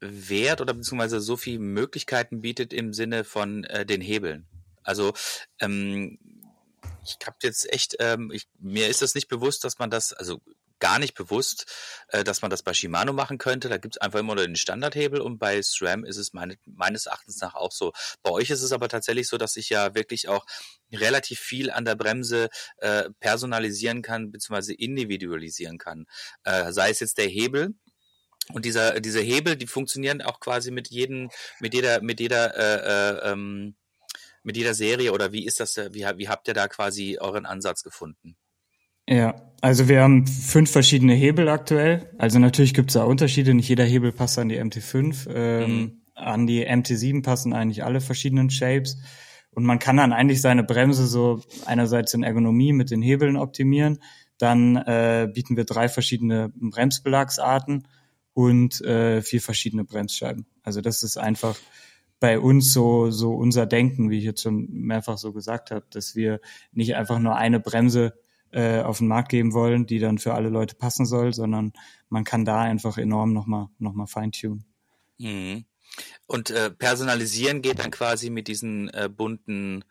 [0.00, 4.46] Wert oder beziehungsweise so viel Möglichkeiten bietet im Sinne von äh, den Hebeln.
[4.82, 5.14] Also
[5.60, 6.18] ähm,
[7.04, 10.40] ich habe jetzt echt, ähm, ich, mir ist das nicht bewusst, dass man das, also
[10.78, 11.66] gar nicht bewusst,
[12.08, 13.68] äh, dass man das bei Shimano machen könnte.
[13.68, 17.06] Da gibt es einfach immer nur den Standardhebel und bei SRAM ist es meine, meines
[17.06, 17.92] Erachtens nach auch so.
[18.22, 20.46] Bei euch ist es aber tatsächlich so, dass ich ja wirklich auch
[20.92, 22.48] relativ viel an der Bremse
[22.78, 24.72] äh, personalisieren kann bzw.
[24.72, 26.06] individualisieren kann.
[26.44, 27.74] Äh, sei es jetzt der Hebel,
[28.52, 33.26] und dieser, diese Hebel, die funktionieren auch quasi mit jedem, mit jeder, mit jeder, äh,
[33.26, 33.74] äh, ähm,
[34.44, 37.82] mit jeder Serie oder wie ist das, wie, wie habt ihr da quasi euren Ansatz
[37.82, 38.36] gefunden?
[39.08, 42.10] Ja, also wir haben fünf verschiedene Hebel aktuell.
[42.18, 43.54] Also natürlich gibt es da Unterschiede.
[43.54, 45.28] Nicht jeder Hebel passt an die MT5.
[45.32, 45.92] Ähm, mhm.
[46.14, 48.98] An die MT7 passen eigentlich alle verschiedenen Shapes.
[49.50, 53.98] Und man kann dann eigentlich seine Bremse so einerseits in Ergonomie mit den Hebeln optimieren.
[54.38, 57.88] Dann äh, bieten wir drei verschiedene Bremsbelagsarten
[58.34, 60.46] und äh, vier verschiedene Bremsscheiben.
[60.62, 61.56] Also das ist einfach
[62.20, 66.14] bei uns so, so unser Denken, wie ich jetzt schon mehrfach so gesagt habe, dass
[66.14, 66.40] wir
[66.72, 68.14] nicht einfach nur eine Bremse
[68.52, 71.72] äh, auf den Markt geben wollen, die dann für alle Leute passen soll, sondern
[72.08, 74.64] man kann da einfach enorm nochmal noch mal feintunen.
[75.18, 75.64] Mhm.
[76.26, 79.84] Und äh, personalisieren geht dann quasi mit diesen äh, bunten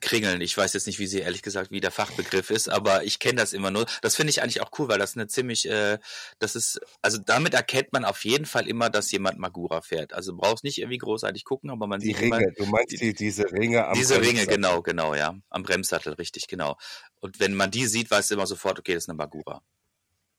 [0.00, 0.40] Kringeln.
[0.40, 3.36] Ich weiß jetzt nicht, wie sie ehrlich gesagt, wie der Fachbegriff ist, aber ich kenne
[3.36, 3.86] das immer nur.
[4.02, 5.98] Das finde ich eigentlich auch cool, weil das eine ziemlich, äh,
[6.38, 10.12] das ist, also damit erkennt man auf jeden Fall immer, dass jemand Magura fährt.
[10.12, 13.14] Also brauchst nicht irgendwie großartig gucken, aber man die sieht Ringe, immer, du meinst die,
[13.14, 15.34] diese Ringe am Diese Ringe, genau, genau, ja.
[15.50, 16.76] Am Bremssattel, richtig, genau.
[17.20, 19.62] Und wenn man die sieht, weiß immer sofort, okay, das ist eine Magura.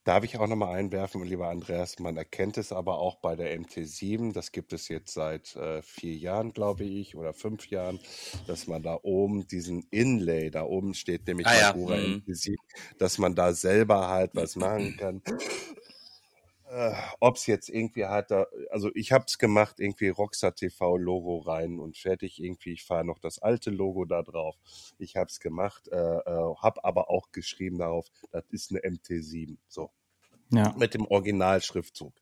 [0.06, 4.34] Darf ich auch nochmal einwerfen, lieber Andreas, man erkennt es aber auch bei der MT7,
[4.34, 8.00] das gibt es jetzt seit äh, vier Jahren, glaube ich, oder fünf Jahren,
[8.46, 11.68] dass man da oben diesen Inlay, da oben steht nämlich ah, ja.
[11.70, 12.22] Magura mhm.
[12.28, 12.54] MT7,
[13.00, 15.24] dass man da selber halt was machen kann.
[16.76, 21.38] Äh, Ob es jetzt irgendwie da, also ich habe es gemacht, irgendwie Rockstar TV Logo
[21.38, 22.74] rein und fertig irgendwie.
[22.74, 24.58] Ich fahre noch das alte Logo da drauf.
[24.98, 29.56] Ich habe es gemacht, äh, äh, habe aber auch geschrieben darauf, das ist eine MT7.
[29.70, 29.90] So.
[30.52, 30.76] Ja.
[30.78, 32.14] Mit dem Originalschriftzug.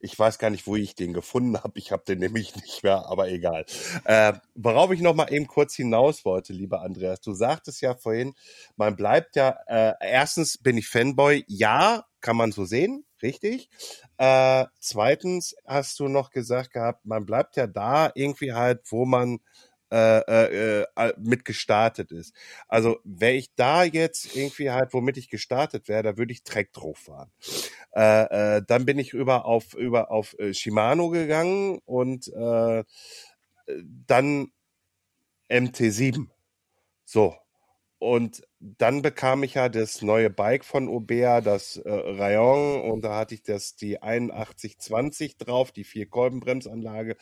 [0.00, 1.78] Ich weiß gar nicht, wo ich den gefunden habe.
[1.78, 3.64] Ich habe den nämlich nicht mehr, aber egal.
[4.04, 7.20] Äh, worauf ich noch mal eben kurz hinaus wollte, lieber Andreas.
[7.20, 8.34] Du sagtest ja vorhin,
[8.74, 11.44] man bleibt ja, äh, erstens bin ich Fanboy.
[11.46, 13.68] Ja, kann man so sehen richtig.
[14.18, 19.40] Äh, zweitens hast du noch gesagt gehabt, man bleibt ja da irgendwie halt, wo man
[19.90, 22.34] äh, äh, äh mit gestartet ist.
[22.68, 26.72] Also wäre ich da jetzt irgendwie halt, womit ich gestartet wäre, da würde ich Trek
[26.72, 27.30] drauf fahren.
[27.94, 32.84] Äh, äh, dann bin ich über auf über auf äh, Shimano gegangen und äh,
[34.06, 34.50] dann
[35.50, 36.28] MT7.
[37.04, 37.36] So,
[38.02, 43.16] und dann bekam ich ja das neue Bike von Aubert, das äh, Rayon, und da
[43.16, 47.16] hatte ich das die 8120 drauf, die Vier-Kolben-Bremsanlage.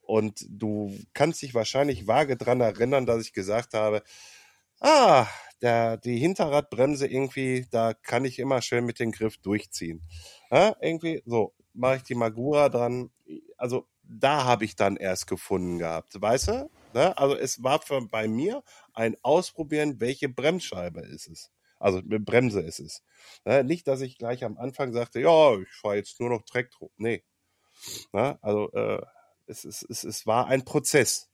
[0.00, 4.02] Und du kannst dich wahrscheinlich vage dran erinnern, dass ich gesagt habe,
[4.80, 5.26] ah,
[5.60, 10.00] der, die Hinterradbremse irgendwie, da kann ich immer schön mit dem Griff durchziehen.
[10.50, 13.10] Ja, irgendwie, so, mache ich die Magura dran.
[13.58, 16.70] Also da habe ich dann erst gefunden gehabt, weißt du?
[16.94, 17.18] Ne?
[17.18, 18.62] Also es war für, bei mir
[18.94, 21.50] ein Ausprobieren, welche Bremsscheibe ist es.
[21.78, 23.02] Also Bremse ist es.
[23.44, 23.64] Ne?
[23.64, 26.92] Nicht, dass ich gleich am Anfang sagte, ja, ich fahre jetzt nur noch Treckdruck.
[26.96, 27.24] Nee.
[28.12, 28.38] Ne?
[28.40, 29.02] Also äh,
[29.46, 31.28] es, es, es, es war ein Prozess.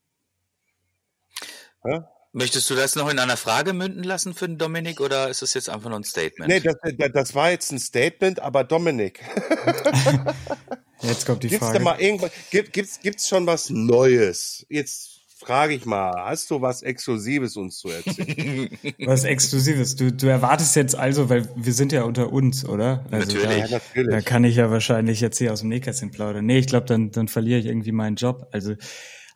[1.85, 2.09] Ne?
[2.33, 5.55] Möchtest du das noch in einer Frage münden lassen für den Dominik oder ist das
[5.55, 6.49] jetzt einfach nur ein Statement?
[6.49, 6.77] Nee, das,
[7.13, 9.21] das war jetzt ein Statement, aber Dominik.
[11.03, 11.79] jetzt kommt die gibt's Frage.
[11.79, 14.65] Da mal irgendwas, gibt, gibt's, gibt's schon was Neues?
[14.69, 18.69] Jetzt frage ich mal, hast du was Exklusives uns zu erzählen?
[18.99, 19.97] was Exklusives?
[19.97, 23.05] Du, du erwartest jetzt also, weil wir sind ja unter uns, oder?
[23.11, 23.45] Also natürlich.
[23.45, 24.11] Da, ja, natürlich.
[24.11, 26.45] Da kann ich ja wahrscheinlich jetzt hier aus dem Nähkästchen plaudern.
[26.45, 28.49] Nee, ich glaube, dann, dann verliere ich irgendwie meinen Job.
[28.53, 28.75] Also,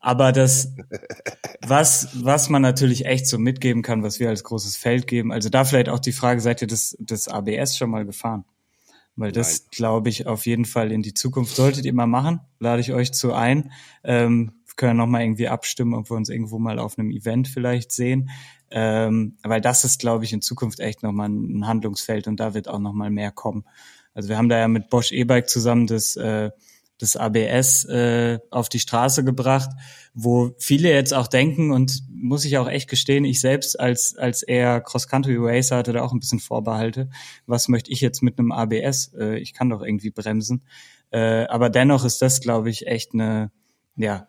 [0.00, 0.74] aber das,
[1.66, 5.48] was, was man natürlich echt so mitgeben kann, was wir als großes Feld geben, also
[5.48, 8.44] da vielleicht auch die Frage, seid ihr das, das ABS schon mal gefahren?
[9.16, 12.40] Weil das, glaube ich, auf jeden Fall in die Zukunft solltet ihr mal machen.
[12.58, 13.70] Lade ich euch zu ein.
[14.02, 17.92] Ähm, können noch mal irgendwie abstimmen, ob wir uns irgendwo mal auf einem Event vielleicht
[17.92, 18.30] sehen.
[18.70, 22.54] Ähm, weil das ist, glaube ich, in Zukunft echt noch mal ein Handlungsfeld und da
[22.54, 23.64] wird auch noch mal mehr kommen.
[24.14, 26.50] Also wir haben da ja mit Bosch E-Bike zusammen das, äh,
[26.98, 29.70] das ABS äh, auf die Straße gebracht,
[30.14, 34.42] wo viele jetzt auch denken und muss ich auch echt gestehen, ich selbst als als
[34.42, 37.10] eher Cross-Country Racer hatte da auch ein bisschen Vorbehalte.
[37.46, 39.12] Was möchte ich jetzt mit einem ABS?
[39.18, 40.62] Äh, ich kann doch irgendwie bremsen.
[41.10, 43.50] Äh, aber dennoch ist das, glaube ich, echt eine
[43.96, 44.28] ja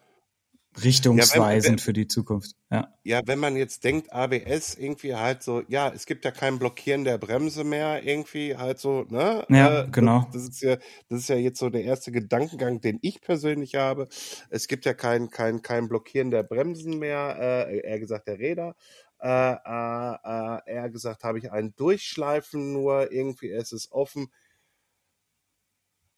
[0.83, 2.55] richtungsweisend ja, wenn, für die Zukunft.
[2.71, 2.93] Ja.
[3.03, 7.03] ja, wenn man jetzt denkt, ABS irgendwie halt so, ja, es gibt ja kein Blockieren
[7.03, 9.45] der Bremse mehr, irgendwie halt so, ne?
[9.49, 10.27] Ja, äh, genau.
[10.33, 10.77] Das, das, ist ja,
[11.09, 14.07] das ist ja jetzt so der erste Gedankengang, den ich persönlich habe.
[14.49, 18.75] Es gibt ja kein, kein, kein Blockieren der Bremsen mehr, äh, eher gesagt der Räder.
[19.21, 24.27] äh, äh, äh, eher gesagt, habe ich einen Durchschleifen nur, irgendwie ist es offen.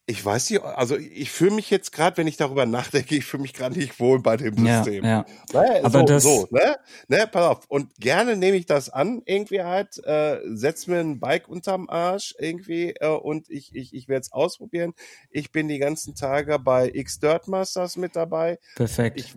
[0.10, 3.41] Ich weiß nicht, also ich fühle mich jetzt gerade, wenn ich darüber nachdenke, ich fühle
[3.41, 5.03] mich gerade nicht wohl bei dem Ja, System.
[5.03, 5.26] ja.
[5.51, 5.82] Ne?
[5.84, 6.78] Aber so, das- so, ne?
[7.10, 7.66] Ne, pass auf.
[7.68, 12.34] Und gerne nehme ich das an, irgendwie halt, äh, setz mir ein Bike unterm Arsch
[12.39, 14.93] irgendwie äh, und ich, ich, ich werde es ausprobieren.
[15.30, 18.60] Ich bin die ganzen Tage bei X Dirt Masters mit dabei.
[18.78, 19.20] Perfekt.
[19.20, 19.36] Ich,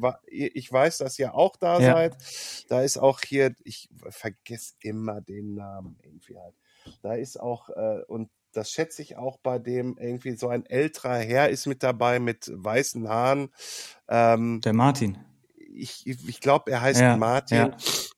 [0.55, 1.95] ich weiß, dass ihr auch da Ja.
[1.95, 2.17] seid.
[2.69, 6.55] Da ist auch hier, ich vergesse immer den Namen irgendwie halt.
[7.03, 11.19] Da ist auch, äh, und das schätze ich auch bei dem irgendwie so ein älterer
[11.19, 13.51] Herr ist mit dabei mit weißen Haaren.
[14.09, 15.19] Ähm, Der Martin.
[15.57, 17.57] ich ich glaube, er heißt Ja, Martin.
[17.59, 17.77] ja.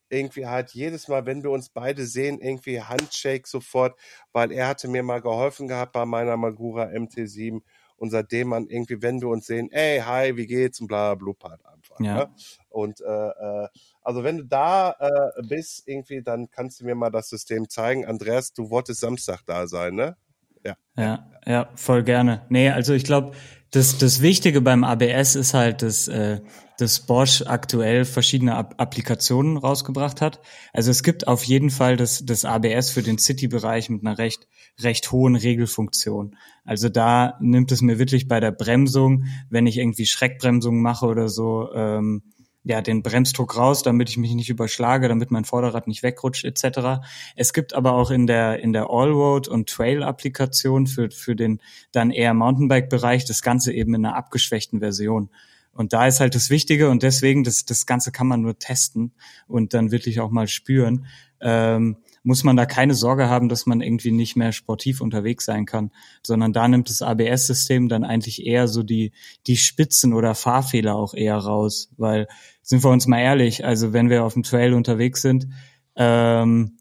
[0.08, 3.98] Irgendwie halt jedes Mal, wenn wir uns beide sehen, irgendwie Handshake sofort,
[4.32, 7.62] weil er hatte mir mal geholfen gehabt bei meiner Magura MT7
[7.96, 11.32] und seitdem man irgendwie, wenn wir uns sehen, ey, hi, wie geht's und bla, bla,
[11.38, 12.05] bla, halt einfach.
[12.05, 12.24] Ja.
[12.24, 12.30] Ne?
[12.70, 13.68] Und äh, äh,
[14.03, 18.07] also wenn du da äh, bist, irgendwie, dann kannst du mir mal das System zeigen.
[18.07, 20.16] Andreas, du wolltest Samstag da sein, ne?
[20.64, 20.76] Ja.
[20.97, 22.47] Ja, ja, voll gerne.
[22.49, 23.34] Nee, also ich glaube,
[23.72, 26.40] das, das Wichtige beim ABS ist halt, dass, äh,
[26.78, 30.40] dass Bosch aktuell verschiedene App Applikationen rausgebracht hat.
[30.74, 34.46] Also es gibt auf jeden Fall das, das ABS für den City-Bereich mit einer recht,
[34.78, 36.36] recht hohen Regelfunktion.
[36.64, 41.30] Also da nimmt es mir wirklich bei der Bremsung, wenn ich irgendwie Schreckbremsung mache oder
[41.30, 42.22] so, ähm,
[42.64, 47.02] ja, den Bremsdruck raus, damit ich mich nicht überschlage, damit mein Vorderrad nicht wegrutscht, etc.
[47.34, 51.60] Es gibt aber auch in der, in der Allroad- und Trail-Applikation für, für den
[51.90, 55.30] dann eher Mountainbike-Bereich das Ganze eben in einer abgeschwächten Version.
[55.74, 59.12] Und da ist halt das Wichtige und deswegen, das, das Ganze kann man nur testen
[59.48, 61.06] und dann wirklich auch mal spüren.
[61.40, 65.66] Ähm, muss man da keine Sorge haben, dass man irgendwie nicht mehr sportiv unterwegs sein
[65.66, 65.90] kann,
[66.24, 69.12] sondern da nimmt das ABS-System dann eigentlich eher so die,
[69.46, 72.28] die Spitzen oder Fahrfehler auch eher raus, weil,
[72.62, 75.48] sind wir uns mal ehrlich, also wenn wir auf dem Trail unterwegs sind,
[75.96, 76.78] ähm,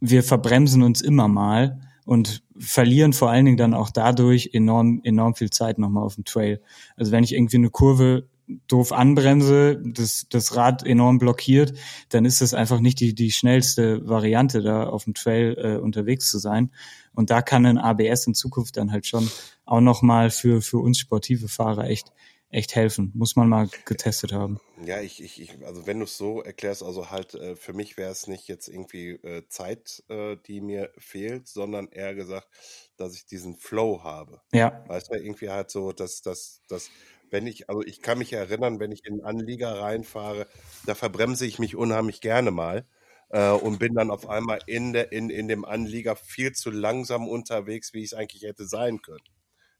[0.00, 5.34] wir verbremsen uns immer mal und verlieren vor allen Dingen dann auch dadurch enorm, enorm
[5.34, 6.62] viel Zeit nochmal auf dem Trail.
[6.96, 8.28] Also wenn ich irgendwie eine Kurve
[8.68, 11.74] doof anbremse, das, das Rad enorm blockiert,
[12.10, 16.30] dann ist das einfach nicht die, die schnellste Variante, da auf dem Trail äh, unterwegs
[16.30, 16.72] zu sein.
[17.14, 19.30] Und da kann ein ABS in Zukunft dann halt schon
[19.64, 22.12] auch nochmal für, für uns sportive Fahrer echt,
[22.50, 23.10] echt helfen.
[23.14, 24.60] Muss man mal getestet haben.
[24.84, 27.96] Ja, ich, ich, ich also wenn du es so erklärst, also halt äh, für mich
[27.96, 32.48] wäre es nicht jetzt irgendwie äh, Zeit, äh, die mir fehlt, sondern eher gesagt,
[32.96, 34.40] dass ich diesen Flow habe.
[34.52, 36.90] Ja, Weißt du, irgendwie halt so, dass, dass, dass,
[37.30, 40.46] wenn ich, also ich kann mich erinnern, wenn ich in einen Anlieger reinfahre,
[40.86, 42.86] da verbremse ich mich unheimlich gerne mal
[43.30, 47.28] äh, und bin dann auf einmal in, der, in, in dem Anlieger viel zu langsam
[47.28, 49.24] unterwegs, wie ich es eigentlich hätte sein können.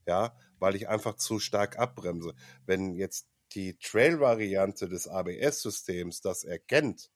[0.06, 2.34] Ja, weil ich einfach zu stark abbremse.
[2.64, 7.10] Wenn jetzt die Trail-Variante des ABS-Systems das erkennt,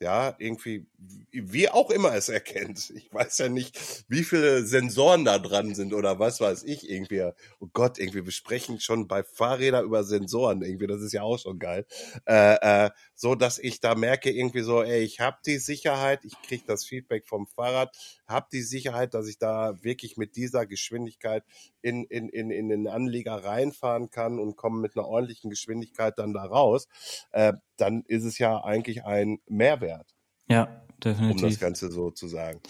[0.00, 0.86] ja, irgendwie,
[1.30, 2.90] wie auch immer es erkennt.
[2.96, 3.78] Ich weiß ja nicht,
[4.08, 7.22] wie viele Sensoren da dran sind oder was weiß ich irgendwie.
[7.58, 11.38] Oh Gott, irgendwie, wir sprechen schon bei Fahrrädern über Sensoren irgendwie, das ist ja auch
[11.38, 11.84] schon geil.
[12.26, 16.40] Äh, äh, so, dass ich da merke irgendwie so, ey, ich habe die Sicherheit, ich
[16.42, 17.94] kriege das Feedback vom Fahrrad,
[18.30, 21.44] habe die Sicherheit, dass ich da wirklich mit dieser Geschwindigkeit
[21.82, 26.32] in, in, in, in den Anlieger reinfahren kann und komme mit einer ordentlichen Geschwindigkeit dann
[26.32, 26.88] da raus.
[27.32, 30.14] Äh, dann ist es ja eigentlich ein Mehrwert
[30.50, 31.48] ja, um definitiv.
[31.48, 32.60] das Ganze so zu sagen.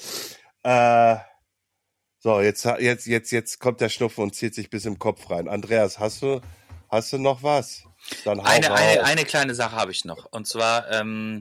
[0.63, 1.17] Äh,
[2.19, 5.49] so, jetzt, jetzt, jetzt, jetzt kommt der Schnupfen und zieht sich bis im Kopf rein.
[5.49, 6.41] Andreas, hast du,
[6.91, 7.85] hast du noch was?
[8.27, 10.27] Eine, eine, eine kleine Sache habe ich noch.
[10.31, 11.41] Und zwar, ähm,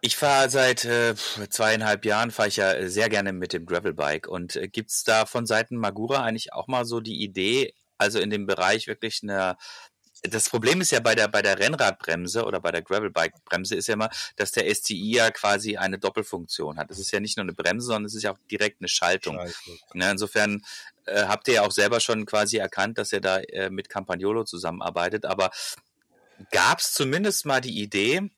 [0.00, 4.28] ich fahre seit äh, zweieinhalb Jahren, fahre ich ja äh, sehr gerne mit dem Gravelbike.
[4.28, 8.30] Und äh, gibt's da von Seiten Magura eigentlich auch mal so die Idee, also in
[8.30, 9.56] dem Bereich wirklich eine
[10.22, 13.94] das Problem ist ja bei der, bei der Rennradbremse oder bei der Gravelbike-Bremse ist ja
[13.94, 16.90] immer, dass der STI ja quasi eine Doppelfunktion hat.
[16.90, 19.36] Es ist ja nicht nur eine Bremse, sondern es ist ja auch direkt eine Schaltung.
[19.36, 19.78] Scheiße.
[19.94, 20.62] Ne, insofern
[21.06, 24.44] äh, habt ihr ja auch selber schon quasi erkannt, dass ihr da äh, mit Campagnolo
[24.44, 25.24] zusammenarbeitet.
[25.24, 25.50] Aber
[26.50, 28.30] gab es zumindest mal die Idee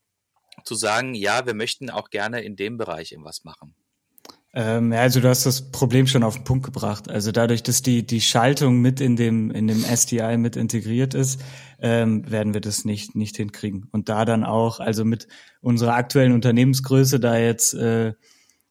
[0.65, 3.75] zu sagen, ja, wir möchten auch gerne in dem Bereich irgendwas machen?
[4.55, 7.09] Ähm, ja, also du hast das Problem schon auf den Punkt gebracht.
[7.11, 11.41] Also dadurch, dass die die Schaltung mit in dem in dem STI mit integriert ist,
[11.81, 13.89] ähm, werden wir das nicht nicht hinkriegen.
[13.93, 15.27] Und da dann auch, also mit
[15.63, 18.13] unserer aktuellen Unternehmensgröße da jetzt äh,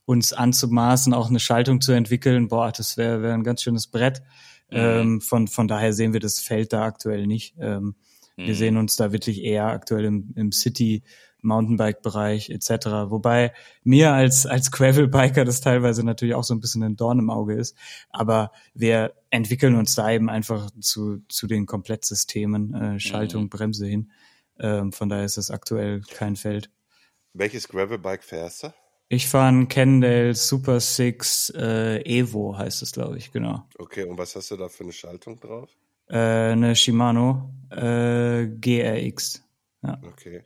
[0.05, 4.21] uns anzumaßen, auch eine Schaltung zu entwickeln, boah, das wäre wär ein ganz schönes Brett.
[4.69, 7.55] Ähm, von von daher sehen wir das Feld da aktuell nicht.
[7.59, 7.95] Ähm,
[8.37, 11.03] Wir sehen uns da wirklich eher aktuell im, im City
[11.41, 12.69] Mountainbike-Bereich etc.
[13.09, 17.29] Wobei mir als als Gravel-Biker das teilweise natürlich auch so ein bisschen ein Dorn im
[17.29, 17.75] Auge ist.
[18.09, 24.11] Aber wir entwickeln uns da eben einfach zu zu den Komplettsystemen äh, Schaltung, Bremse hin.
[24.59, 26.69] Ähm, von daher ist es aktuell kein Feld.
[27.33, 28.73] Welches Gravelbike fährst du?
[29.13, 33.67] Ich fahre ein Cannondale Super Six äh, Evo, heißt es, glaube ich, genau.
[33.77, 35.69] Okay, und was hast du da für eine Schaltung drauf?
[36.07, 39.43] Äh, eine Shimano äh, GRX.
[39.83, 39.99] Ja.
[40.03, 40.43] Okay.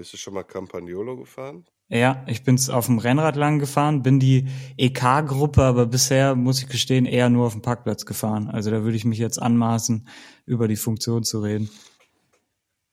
[0.00, 1.66] Bist du schon mal Campagnolo gefahren?
[1.90, 4.48] Ja, ich bin's auf dem Rennrad lang gefahren, bin die
[4.78, 8.48] EK-Gruppe, aber bisher muss ich gestehen eher nur auf dem Parkplatz gefahren.
[8.48, 10.08] Also da würde ich mich jetzt anmaßen,
[10.46, 11.68] über die Funktion zu reden.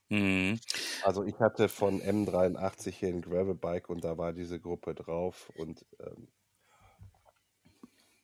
[0.10, 0.60] Mhm.
[1.04, 5.86] Also ich hatte von M83 hier ein Gravelbike und da war diese Gruppe drauf und
[6.02, 6.28] ähm,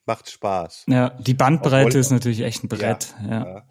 [0.06, 0.88] macht Spaß.
[0.90, 3.16] Ja, die Bandbreite Obwohl- ist natürlich echt ein Brett.
[3.24, 3.64] Ja, Ja.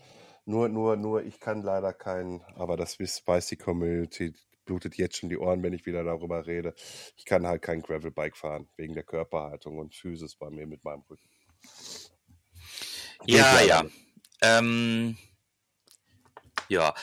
[0.47, 4.35] Nur, nur, nur, ich kann leider keinen, aber das weiß die Community,
[4.73, 6.75] blutet jetzt schon die Ohren, wenn ich wieder darüber rede.
[7.19, 11.03] Ich kann halt kein Gravelbike fahren, wegen der Körperhaltung und Physis bei mir mit meinem
[11.11, 11.29] Rücken.
[13.27, 13.85] Ja, ja.
[14.41, 15.19] Ähm,
[16.69, 16.95] ja.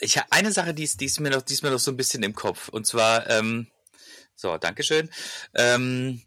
[0.00, 1.96] Ich, eine Sache, die ist, die, ist mir noch, die ist mir noch so ein
[1.96, 2.68] bisschen im Kopf.
[2.68, 3.66] Und zwar, ähm,
[4.36, 5.10] so, Dankeschön.
[5.54, 6.22] Ähm,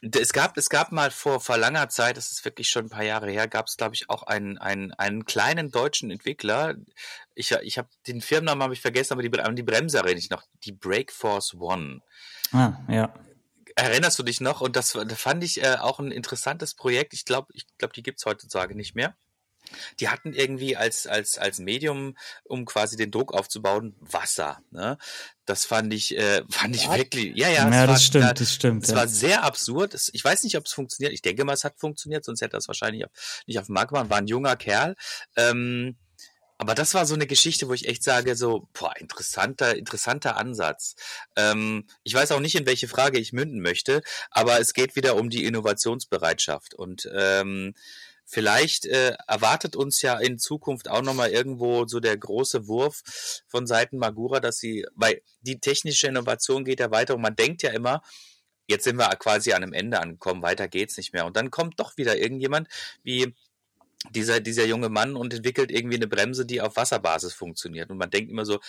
[0.00, 3.04] es gab, es gab mal vor, vor langer Zeit, das ist wirklich schon ein paar
[3.04, 6.76] Jahre her, gab es, glaube ich, auch einen, einen, einen kleinen deutschen Entwickler.
[7.34, 10.44] Ich, ich habe den Firmennamen habe ich vergessen, aber die, die Bremse erinnere ich noch.
[10.64, 12.00] Die Breakforce One.
[12.52, 13.12] ah, ja.
[13.74, 14.60] Erinnerst du dich noch?
[14.60, 17.12] Und das, das fand ich äh, auch ein interessantes Projekt.
[17.14, 19.14] Ich glaube, ich glaube, die gibt's heutzutage nicht mehr.
[20.00, 24.60] Die hatten irgendwie als, als, als Medium, um quasi den Druck aufzubauen, Wasser.
[24.70, 24.98] Ne?
[25.44, 27.36] Das fand ich, äh, fand ich wirklich.
[27.36, 28.96] Ja, ja, Ja, das war, stimmt, das stimmt, Es ja.
[28.96, 29.94] war sehr absurd.
[29.94, 31.12] Es, ich weiß nicht, ob es funktioniert.
[31.12, 33.04] Ich denke mal, es hat funktioniert, sonst hätte er es wahrscheinlich
[33.46, 34.10] nicht auf den Markt gemacht.
[34.10, 34.96] War ein junger Kerl.
[35.36, 35.96] Ähm,
[36.60, 40.96] aber das war so eine Geschichte, wo ich echt sage, so, boah, interessanter, interessanter Ansatz.
[41.36, 44.02] Ähm, ich weiß auch nicht, in welche Frage ich münden möchte,
[44.32, 46.74] aber es geht wieder um die Innovationsbereitschaft.
[46.74, 47.74] Und ähm,
[48.28, 53.02] vielleicht äh, erwartet uns ja in Zukunft auch nochmal irgendwo so der große Wurf
[53.48, 57.62] von Seiten Magura, dass sie, weil die technische Innovation geht ja weiter und man denkt
[57.62, 58.02] ja immer,
[58.68, 61.24] jetzt sind wir quasi an einem Ende angekommen, weiter geht's nicht mehr.
[61.24, 62.68] Und dann kommt doch wieder irgendjemand
[63.02, 63.34] wie
[64.10, 67.90] dieser, dieser junge Mann und entwickelt irgendwie eine Bremse, die auf Wasserbasis funktioniert.
[67.90, 68.60] Und man denkt immer so,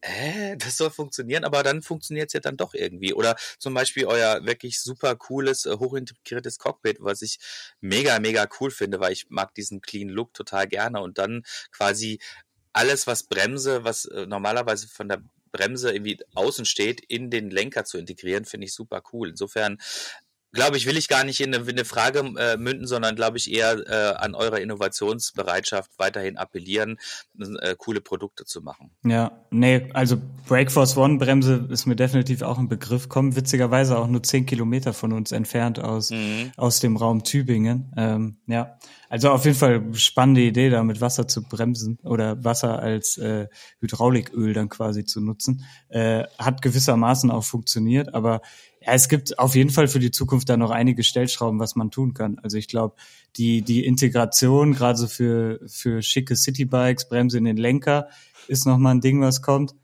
[0.00, 3.14] äh, das soll funktionieren, aber dann funktioniert es ja dann doch irgendwie.
[3.14, 7.38] Oder zum Beispiel euer wirklich super cooles, äh, hochintegriertes Cockpit, was ich
[7.80, 11.00] mega, mega cool finde, weil ich mag diesen clean Look total gerne.
[11.00, 11.42] Und dann
[11.72, 12.20] quasi
[12.72, 17.84] alles, was Bremse, was äh, normalerweise von der Bremse irgendwie außen steht, in den Lenker
[17.84, 19.30] zu integrieren, finde ich super cool.
[19.30, 19.78] Insofern
[20.52, 23.36] glaube ich, will ich gar nicht in eine, in eine Frage äh, münden, sondern glaube
[23.36, 26.98] ich eher äh, an eure Innovationsbereitschaft weiterhin appellieren,
[27.38, 28.90] äh, coole Produkte zu machen.
[29.04, 34.06] Ja, nee, also Breakforce One Bremse ist mir definitiv auch ein Begriff, kommt witzigerweise auch
[34.06, 36.52] nur zehn Kilometer von uns entfernt aus, Mhm.
[36.56, 37.92] aus dem Raum Tübingen.
[37.96, 38.78] Ähm, ja,
[39.08, 43.48] also auf jeden Fall spannende Idee, da mit Wasser zu bremsen oder Wasser als äh,
[43.80, 45.64] Hydrauliköl dann quasi zu nutzen.
[45.88, 48.40] Äh, hat gewissermaßen auch funktioniert, aber
[48.88, 51.90] ja, es gibt auf jeden Fall für die Zukunft da noch einige Stellschrauben, was man
[51.90, 52.38] tun kann.
[52.42, 52.96] Also ich glaube,
[53.36, 58.08] die, die Integration, gerade so für, für schicke Citybikes, Bremse in den Lenker,
[58.46, 59.74] ist nochmal ein Ding, was kommt.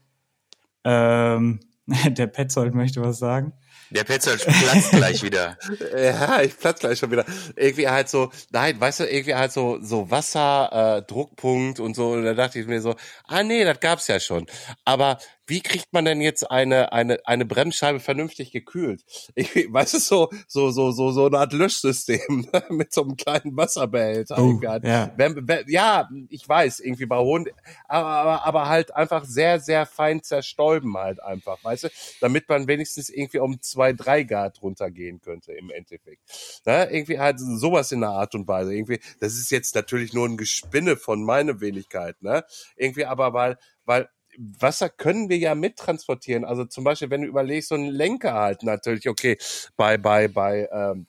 [0.84, 3.52] Ähm, der Petzold möchte was sagen.
[3.90, 5.58] Der Petzold platzt gleich wieder.
[5.94, 7.26] Ja, ich platz gleich schon wieder.
[7.56, 12.12] Irgendwie halt so, nein, weißt du, irgendwie halt so, so Wasser, äh, Druckpunkt und so.
[12.12, 12.96] Und da dachte ich mir so,
[13.26, 14.46] ah nee, das gab's ja schon.
[14.84, 19.04] Aber wie kriegt man denn jetzt eine, eine, eine Bremsscheibe vernünftig gekühlt?
[19.34, 23.16] Ich, weißt du, so, so, so, so, so eine Art Löschsystem ne, mit so einem
[23.16, 24.38] kleinen Wasserbehälter.
[24.38, 25.12] Oh, ja.
[25.16, 27.46] Wenn, wenn, ja, ich weiß, irgendwie bei hohen,
[27.88, 31.88] aber, aber, aber halt einfach sehr, sehr fein zerstäuben halt einfach, weißt du,
[32.20, 36.22] damit man wenigstens irgendwie um zwei, drei Grad runtergehen könnte im Endeffekt.
[36.64, 36.88] Ne?
[36.90, 38.74] Irgendwie halt sowas in der Art und Weise.
[38.74, 42.44] Irgendwie, das ist jetzt natürlich nur ein Gespinne von meiner Wenigkeit, ne?
[42.76, 44.08] Irgendwie aber, weil, weil
[44.38, 46.44] Wasser können wir ja mittransportieren.
[46.44, 49.38] Also zum Beispiel, wenn du überlegst, so ein Lenker halt natürlich, okay,
[49.76, 51.06] bei, bei, bei, ähm,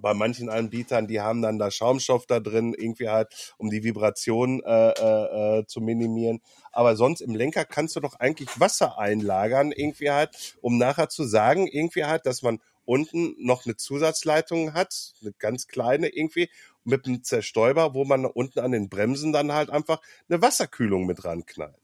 [0.00, 4.60] bei manchen Anbietern, die haben dann da Schaumstoff da drin, irgendwie halt, um die Vibration
[4.64, 6.40] äh, äh, äh, zu minimieren.
[6.72, 11.24] Aber sonst im Lenker kannst du doch eigentlich Wasser einlagern, irgendwie halt, um nachher zu
[11.24, 16.50] sagen, irgendwie halt, dass man unten noch eine Zusatzleitung hat, eine ganz kleine irgendwie,
[16.84, 21.24] mit einem Zerstäuber, wo man unten an den Bremsen dann halt einfach eine Wasserkühlung mit
[21.24, 21.83] ranknallt.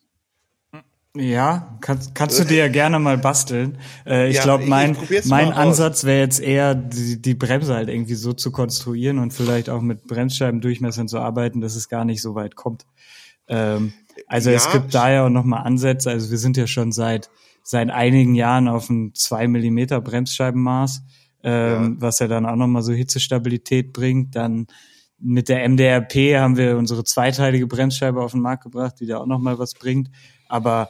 [1.17, 3.79] Ja, kannst, kannst du dir ja gerne mal basteln.
[4.07, 5.53] Äh, ich Ja, glaube, mein, ich mein.
[5.53, 9.81] Ansatz wäre jetzt eher, die, die Bremse halt irgendwie so zu konstruieren und vielleicht auch
[9.81, 12.87] mit Bremsscheibendurchmessern zu arbeiten, dass es gar nicht so weit kommt.
[13.49, 13.93] Ähm,
[14.29, 16.11] also es Ja, gibt da ja auch nochmal Ansätze.
[16.11, 17.29] Also wir sind ja schon seit,
[17.65, 21.03] seit einigen Jahren auf ein 2 Millimeter Bremsscheibenmaß,
[21.43, 24.37] ähm, was ja dann auch nochmal so Hitzestabilität bringt.
[24.37, 24.69] Dann
[25.19, 29.27] mit der MDRP haben wir unsere zweiteilige Bremsscheibe auf den Markt gebracht, die da auch
[29.27, 30.09] nochmal was bringt.
[30.49, 30.89] Aber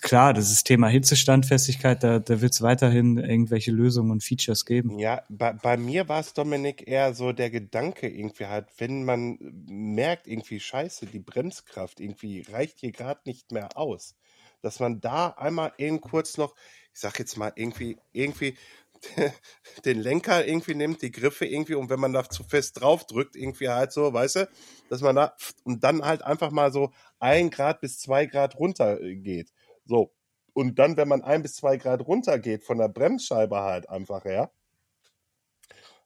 [0.00, 4.98] klar, das ist Thema Hitzestandfestigkeit, da, da wird es weiterhin irgendwelche Lösungen und Features geben.
[4.98, 9.38] Ja, bei, bei mir war es, Dominik, eher so der Gedanke irgendwie halt, wenn man
[9.66, 14.16] merkt, irgendwie scheiße, die Bremskraft irgendwie reicht hier gerade nicht mehr aus,
[14.62, 16.54] dass man da einmal eben kurz noch,
[16.92, 18.56] ich sag jetzt mal irgendwie, irgendwie
[19.84, 23.36] den Lenker irgendwie nimmt, die Griffe irgendwie und wenn man da zu fest drauf drückt,
[23.36, 24.48] irgendwie halt so, weißt du,
[24.88, 29.00] dass man da und dann halt einfach mal so ein Grad bis zwei Grad runter
[29.00, 29.52] äh, geht.
[29.86, 30.12] So.
[30.52, 34.24] Und dann, wenn man ein bis zwei Grad runter geht von der Bremsscheibe halt einfach
[34.24, 34.50] her,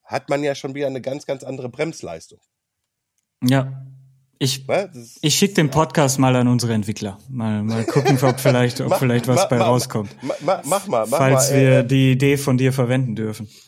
[0.05, 2.41] hat man ja schon wieder eine ganz, ganz andere Bremsleistung.
[3.43, 3.87] Ja.
[4.43, 4.64] Ich,
[5.20, 7.18] ich schicke den Podcast mal an unsere Entwickler.
[7.28, 10.16] Mal, mal gucken, ob vielleicht, ob mach, vielleicht was mach, bei mach, rauskommt.
[10.22, 11.07] Mach, mal, mach mal.
[11.07, 13.49] Falls wir äh, die Idee von dir verwenden dürfen.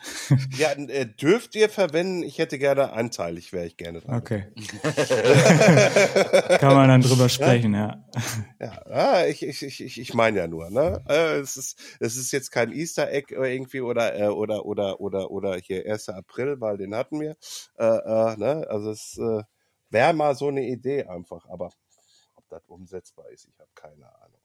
[0.57, 2.23] Ja, äh, dürft ihr verwenden?
[2.23, 4.17] Ich hätte gerne anteilig, wäre ich gerne dran.
[4.17, 4.47] Okay.
[6.59, 8.03] Kann man dann drüber sprechen, ja.
[8.59, 11.03] Ja, ja ich, ich, ich, ich meine ja nur, ne?
[11.07, 15.31] Äh, es ist, es ist jetzt kein Easter Egg irgendwie oder, äh, oder, oder, oder,
[15.31, 16.09] oder hier 1.
[16.09, 17.37] April, weil den hatten wir.
[17.79, 18.67] Äh, äh, ne?
[18.71, 19.43] Also es, äh,
[19.93, 21.71] Wäre mal so eine Idee einfach, aber
[22.35, 24.41] ob das umsetzbar ist, ich habe keine Ahnung.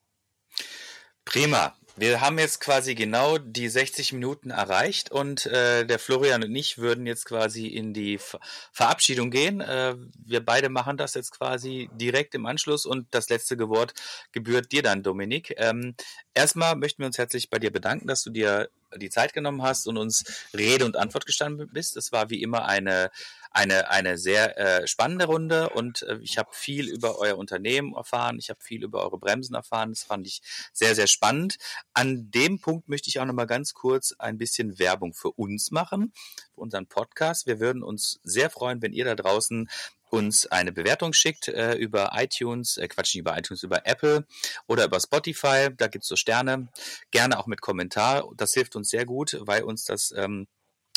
[1.24, 1.76] Prima.
[1.96, 6.78] Wir haben jetzt quasi genau die 60 Minuten erreicht und äh, der Florian und ich
[6.78, 8.40] würden jetzt quasi in die Ver
[8.72, 9.60] Verabschiedung gehen.
[9.60, 9.96] Äh,
[10.26, 13.94] wir beide machen das jetzt quasi direkt im Anschluss und das letzte Wort
[14.32, 15.54] gebührt dir dann, Dominik.
[15.58, 15.96] Ähm,
[16.38, 19.88] erstmal möchten wir uns herzlich bei dir bedanken, dass du dir die Zeit genommen hast
[19.88, 20.24] und uns
[20.56, 21.98] Rede und Antwort gestanden bist.
[21.98, 23.10] Es war wie immer eine
[23.58, 28.38] eine, eine sehr äh, spannende Runde und äh, ich habe viel über euer Unternehmen erfahren,
[28.38, 30.42] ich habe viel über eure Bremsen erfahren, das fand ich
[30.74, 31.58] sehr, sehr spannend.
[31.94, 36.14] An dem Punkt möchte ich auch nochmal ganz kurz ein bisschen Werbung für uns machen,
[36.58, 37.48] unseren Podcast.
[37.48, 39.70] Wir würden uns sehr freuen, wenn ihr da draußen
[40.10, 44.26] uns eine Bewertung schickt äh, über iTunes, äh, Quatsch nicht über iTunes, über Apple
[44.68, 45.70] oder über Spotify.
[45.76, 46.70] Da gibt's so Sterne.
[47.12, 48.30] Gerne auch mit Kommentar.
[48.36, 50.48] Das hilft uns sehr gut, weil uns das ähm,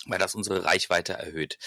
[0.06, 1.58] weil das unsere Reichweite erhöht.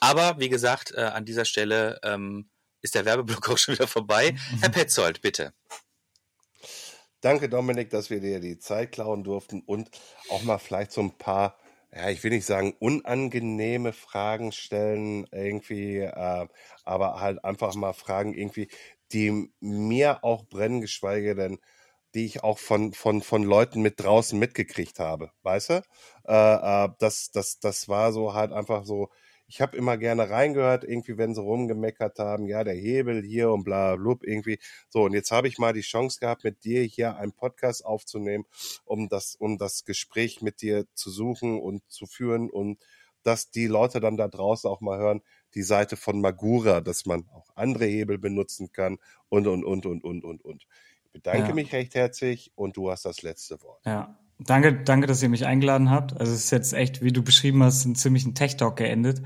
[0.00, 2.50] Aber wie gesagt, äh, an dieser Stelle ähm,
[2.82, 4.36] ist der Werbeblock auch schon wieder vorbei.
[4.60, 5.52] Herr Petzold, bitte.
[7.20, 9.90] Danke, Dominik, dass wir dir die Zeit klauen durften und
[10.28, 11.58] auch mal vielleicht so ein paar,
[11.94, 16.46] ja, ich will nicht sagen unangenehme Fragen stellen, irgendwie, äh,
[16.84, 18.68] aber halt einfach mal Fragen irgendwie,
[19.12, 21.58] die mir auch brennen, geschweige denn
[22.14, 25.82] die ich auch von, von, von Leuten mit draußen mitgekriegt habe, weißt du?
[26.26, 29.10] Äh, äh, das, das, das war so halt einfach so,
[29.48, 33.64] ich habe immer gerne reingehört, irgendwie, wenn sie rumgemeckert haben, ja, der Hebel hier und
[33.64, 34.58] bla, blub, irgendwie.
[34.90, 38.44] So, und jetzt habe ich mal die Chance gehabt, mit dir hier einen Podcast aufzunehmen,
[38.84, 42.78] um das, um das Gespräch mit dir zu suchen und zu führen und
[43.22, 45.22] dass die Leute dann da draußen auch mal hören,
[45.54, 48.98] die Seite von Magura, dass man auch andere Hebel benutzen kann
[49.30, 50.66] und, und, und, und, und, und, und
[51.12, 51.54] bedanke ja.
[51.54, 53.84] mich recht herzlich und du hast das letzte Wort.
[53.86, 54.18] Ja.
[54.40, 56.12] Danke, danke, dass ihr mich eingeladen habt.
[56.18, 59.20] Also es ist jetzt echt, wie du beschrieben hast, ein ziemlichen Tech-Talk geendet.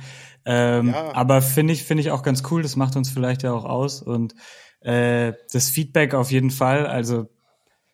[0.46, 1.14] Ähm, ja.
[1.14, 2.62] Aber finde ich, finde ich auch ganz cool.
[2.62, 4.00] Das macht uns vielleicht ja auch aus.
[4.00, 4.34] Und
[4.80, 6.86] äh, das Feedback auf jeden Fall.
[6.86, 7.28] Also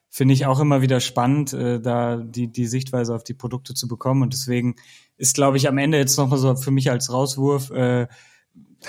[0.09, 3.89] finde ich auch immer wieder spannend, äh, da die, die Sichtweise auf die Produkte zu
[3.89, 4.23] bekommen.
[4.23, 4.77] Und deswegen
[5.17, 8.07] ist, glaube ich, am Ende jetzt nochmal so für mich als Rauswurf, äh,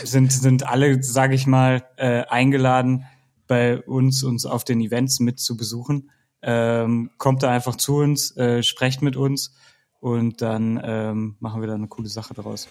[0.03, 3.05] sind, sind alle, sage ich mal, äh, eingeladen,
[3.47, 6.11] bei uns, uns auf den Events mit zu besuchen.
[6.41, 9.53] Ähm, kommt da einfach zu uns, äh, sprecht mit uns
[9.99, 12.67] und dann ähm, machen wir da eine coole Sache daraus.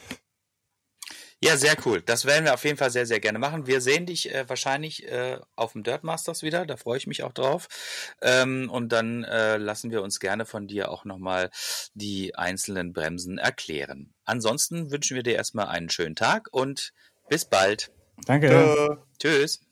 [1.41, 2.03] Ja, sehr cool.
[2.03, 3.69] Das werden wir auf jeden Fall sehr, sehr gerne machen.
[3.69, 6.67] Wir sehen dich äh, wahrscheinlich äh, auf dem Dirt Masters wieder.
[6.67, 7.69] Da freue ich mich auch drauf.
[8.21, 11.51] Ähm, und dann äh, lassen wir uns gerne von dir auch nochmal
[11.95, 14.15] die einzelnen Bremsen erklären.
[14.25, 16.93] Ansonsten wünschen wir dir erstmal einen schönen Tag und
[17.29, 17.93] bis bald.
[18.27, 18.99] Danke.
[19.21, 19.68] Tschüss.